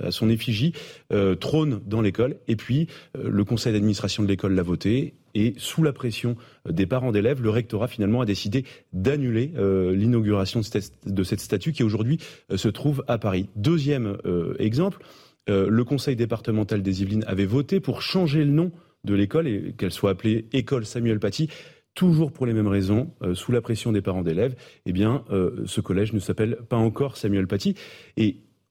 [0.05, 0.75] à, son effigie
[1.41, 2.37] trône dans l'école.
[2.47, 2.87] Et puis
[3.21, 6.37] le conseil d'administration de l'école l'a voté et sous la pression
[6.69, 11.83] des parents d'élèves, le rectorat finalement a décidé d'annuler euh, l'inauguration de, cette statue qui
[11.83, 12.19] aujourd'hui
[12.51, 13.49] euh, se trouve à Paris.
[13.57, 15.03] Deuxième euh, exemple,
[15.49, 18.71] le conseil départemental des Yvelines avait voté pour changer le nom
[19.03, 21.49] de l'école et qu'elle soit appelée École Samuel Paty
[21.95, 24.55] toujours pour les mêmes raisons, sous la pression des parents d'élèves,
[24.87, 25.25] eh bien,
[25.67, 27.75] ce collège ne s'appelle pas encore Samuel Paty.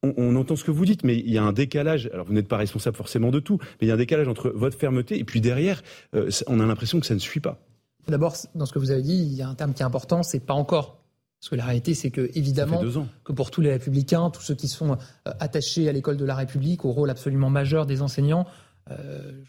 [0.03, 2.09] On, entend ce que vous dites, mais il y a un décalage.
[2.13, 4.49] Alors, vous n'êtes pas responsable forcément de tout, mais il y a un décalage entre
[4.49, 5.81] votre fermeté et puis derrière,
[6.15, 7.59] euh, on a l'impression que ça ne suit pas.
[8.07, 10.23] D'abord, dans ce que vous avez dit, il y a un terme qui est important,
[10.23, 11.03] c'est pas encore.
[11.39, 12.81] Parce que la réalité, c'est que, évidemment,
[13.23, 16.35] que pour tous les républicains, tous ceux qui sont euh, attachés à l'école de la
[16.35, 18.45] République, au rôle absolument majeur des enseignants,
[18.91, 19.43] euh,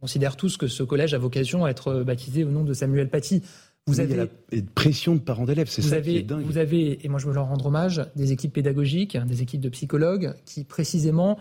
[0.00, 3.42] considèrent tous que ce collège a vocation à être baptisé au nom de Samuel Paty.
[3.86, 6.44] Vous avez une pression de parents d'élèves, c'est ça qui est dingue.
[6.44, 9.68] Vous avez, et moi je veux leur rendre hommage, des équipes pédagogiques, des équipes de
[9.68, 11.38] psychologues qui précisément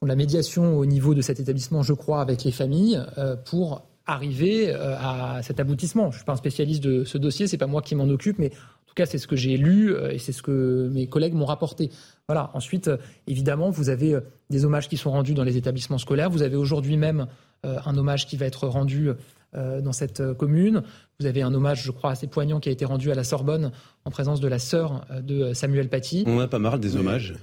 [0.00, 3.86] font la médiation au niveau de cet établissement, je crois, avec les familles euh, pour
[4.06, 6.04] arriver euh, à cet aboutissement.
[6.04, 8.38] Je ne suis pas un spécialiste de ce dossier, c'est pas moi qui m'en occupe,
[8.38, 11.08] mais en tout cas c'est ce que j'ai lu euh, et c'est ce que mes
[11.08, 11.90] collègues m'ont rapporté.
[12.28, 12.50] Voilà.
[12.54, 12.90] Ensuite,
[13.26, 14.16] évidemment, vous avez
[14.48, 16.30] des hommages qui sont rendus dans les établissements scolaires.
[16.30, 17.26] Vous avez aujourd'hui même
[17.64, 19.10] un hommage qui va être rendu
[19.54, 20.82] dans cette euh, commune.
[21.20, 23.72] Vous avez un hommage, je crois, assez poignant qui a été rendu à la Sorbonne
[24.04, 26.24] en présence de la sœur euh, de Samuel Paty.
[26.26, 27.34] On a pas mal des hommages.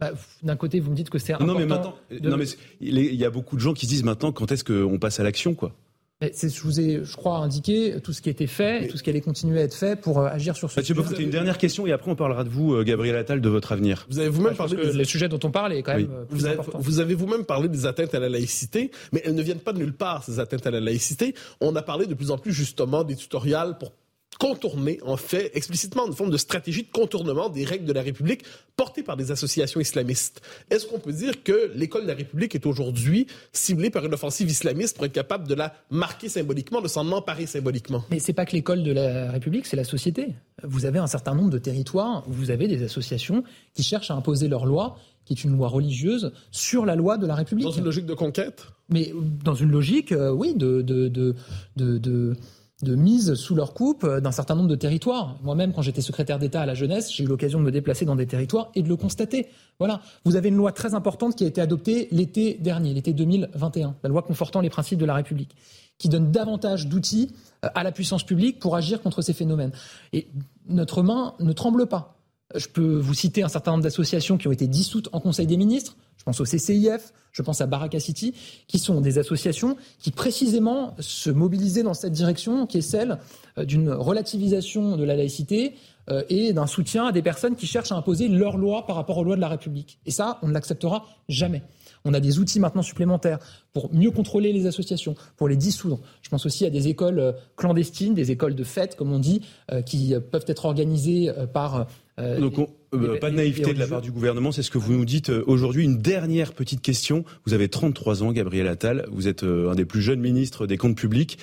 [0.00, 0.12] Bah,
[0.42, 1.52] d'un côté, vous me dites que c'est important.
[1.52, 2.46] Non, mais maintenant, non, mais
[2.80, 5.24] il y a beaucoup de gens qui se disent maintenant quand est-ce qu'on passe à
[5.24, 5.74] l'action, quoi?
[6.20, 9.10] Je vous ai, je crois, indiqué tout ce qui était fait et tout ce qui
[9.10, 11.00] allait continuer à être fait pour euh, agir sur ce sujet.
[11.00, 13.70] Mathieu une dernière question et après on parlera de vous, euh, Gabriel Attal, de votre
[13.70, 14.04] avenir.
[14.10, 14.92] Vous avez vous-même parlé des...
[14.92, 17.68] le sujet dont on parle est quand même euh, vous avez, vous avez vous-même parlé
[17.68, 20.66] des atteintes à la laïcité, mais elles ne viennent pas de nulle part ces atteintes
[20.66, 21.34] à la laïcité.
[21.60, 23.92] On a parlé de plus en plus justement des tutoriels pour
[24.38, 28.44] contourner, en fait, explicitement une forme de stratégie de contournement des règles de la République
[28.76, 30.40] portées par des associations islamistes.
[30.70, 34.48] Est-ce qu'on peut dire que l'école de la République est aujourd'hui ciblée par une offensive
[34.48, 38.04] islamiste pour être capable de la marquer symboliquement, de s'en emparer symboliquement?
[38.10, 40.28] Mais c'est pas que l'école de la République, c'est la société.
[40.62, 43.42] Vous avez un certain nombre de territoires où vous avez des associations
[43.74, 47.26] qui cherchent à imposer leur loi qui est une loi religieuse, sur la loi de
[47.26, 47.66] la République.
[47.66, 48.64] Dans une logique de conquête?
[48.88, 49.12] Mais
[49.44, 51.34] dans une logique, euh, oui, de, de, de,
[51.76, 52.34] de
[52.82, 55.36] de mise sous leur coupe euh, d'un certain nombre de territoires.
[55.42, 58.14] Moi-même, quand j'étais secrétaire d'État à la jeunesse, j'ai eu l'occasion de me déplacer dans
[58.14, 59.48] des territoires et de le constater.
[59.78, 60.00] Voilà.
[60.24, 64.08] Vous avez une loi très importante qui a été adoptée l'été dernier, l'été 2021, la
[64.08, 65.56] loi confortant les principes de la République,
[65.98, 67.32] qui donne davantage d'outils
[67.64, 69.72] euh, à la puissance publique pour agir contre ces phénomènes.
[70.12, 70.28] Et
[70.68, 72.17] notre main ne tremble pas.
[72.54, 75.58] Je peux vous citer un certain nombre d'associations qui ont été dissoutes en Conseil des
[75.58, 75.96] ministres.
[76.16, 78.34] Je pense au CCIF, je pense à Baraka City,
[78.66, 83.18] qui sont des associations qui précisément se mobilisaient dans cette direction, qui est celle
[83.58, 85.74] euh, d'une relativisation de la laïcité
[86.10, 89.18] euh, et d'un soutien à des personnes qui cherchent à imposer leurs lois par rapport
[89.18, 89.98] aux lois de la République.
[90.06, 91.62] Et ça, on ne l'acceptera jamais.
[92.08, 93.38] On a des outils maintenant supplémentaires
[93.72, 96.00] pour mieux contrôler les associations, pour les dissoudre.
[96.22, 99.42] Je pense aussi à des écoles euh, clandestines, des écoles de fête, comme on dit,
[99.86, 101.86] qui peuvent être organisées par
[102.18, 104.92] euh, Donc, euh, pas de naïveté de la part du gouvernement, c'est ce que vous
[104.92, 105.84] nous dites euh, aujourd'hui.
[105.84, 107.24] Une dernière petite question.
[107.46, 109.06] Vous avez 33 ans, Gabriel Attal.
[109.12, 111.38] Vous êtes un des plus jeunes ministres des comptes publics.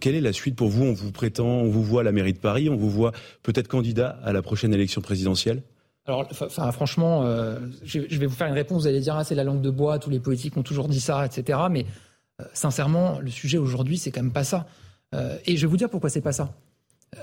[0.00, 0.84] quelle est la suite pour vous?
[0.84, 3.68] On vous prétend, on vous voit à la mairie de Paris, on vous voit peut-être
[3.68, 5.62] candidat à la prochaine élection présidentielle?
[6.06, 6.26] Alors,
[6.72, 7.24] franchement,
[7.82, 8.82] je vais vous faire une réponse.
[8.82, 11.00] Vous allez dire, ah, c'est la langue de bois, tous les politiques ont toujours dit
[11.00, 11.58] ça, etc.
[11.70, 11.84] Mais
[12.52, 14.66] sincèrement, le sujet aujourd'hui, c'est quand même pas ça.
[15.12, 16.54] et je vais vous dire pourquoi c'est pas ça.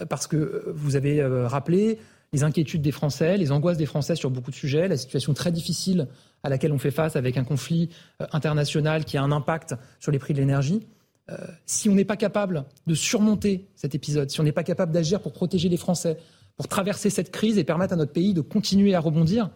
[0.09, 1.99] Parce que vous avez rappelé
[2.33, 5.51] les inquiétudes des Français, les angoisses des Français sur beaucoup de sujets, la situation très
[5.51, 6.07] difficile
[6.41, 7.89] à laquelle on fait face avec un conflit
[8.31, 10.85] international qui a un impact sur les prix de l'énergie.
[11.31, 14.91] Euh, si on n'est pas capable de surmonter cet épisode, si on n'est pas capable
[14.91, 16.17] d'agir pour protéger les Français,
[16.57, 19.49] pour traverser cette crise et permettre à notre pays de continuer à rebondir,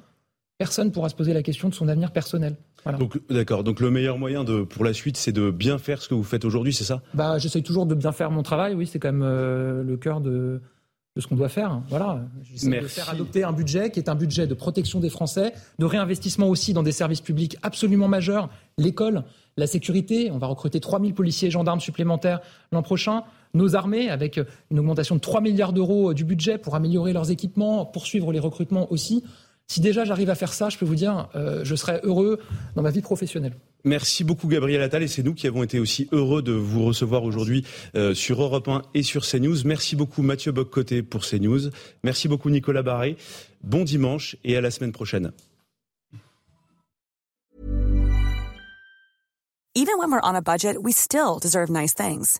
[0.57, 2.55] personne ne pourra se poser la question de son avenir personnel.
[2.99, 3.63] Donc d'accord.
[3.63, 6.23] Donc le meilleur moyen de, pour la suite, c'est de bien faire ce que vous
[6.23, 7.01] faites aujourd'hui, c'est ça?
[7.13, 8.75] Bah, j'essaie toujours de bien faire mon travail.
[8.75, 10.61] Oui, c'est quand même euh, le cœur de,
[11.17, 11.81] de ce qu'on doit faire.
[11.89, 12.21] Voilà.
[12.43, 15.85] J'essaie de faire adopter un budget qui est un budget de protection des Français, de
[15.85, 19.23] réinvestissement aussi dans des services publics absolument majeurs, l'école,
[19.57, 20.31] la sécurité.
[20.31, 22.39] On va recruter 3000 policiers et gendarmes supplémentaires
[22.71, 23.23] l'an prochain.
[23.53, 24.39] Nos armées, avec
[24.71, 28.91] une augmentation de 3 milliards d'euros du budget pour améliorer leurs équipements, poursuivre les recrutements
[28.91, 29.23] aussi.
[29.67, 32.39] Si déjà j'arrive à faire ça, je peux vous dire, euh, je serai heureux
[32.75, 33.53] dans ma vie professionnelle.
[33.83, 37.23] Merci beaucoup Gabriel Attal et c'est nous qui avons été aussi heureux de vous recevoir
[37.23, 39.57] aujourd'hui euh, sur Europe 1 et sur CNews.
[39.65, 41.69] Merci beaucoup Mathieu Boccoté pour CNews.
[42.03, 43.17] Merci beaucoup Nicolas Barré.
[43.61, 45.31] Bon dimanche et à la semaine prochaine.
[49.75, 52.39] Even when we're on a budget, we still deserve nice things.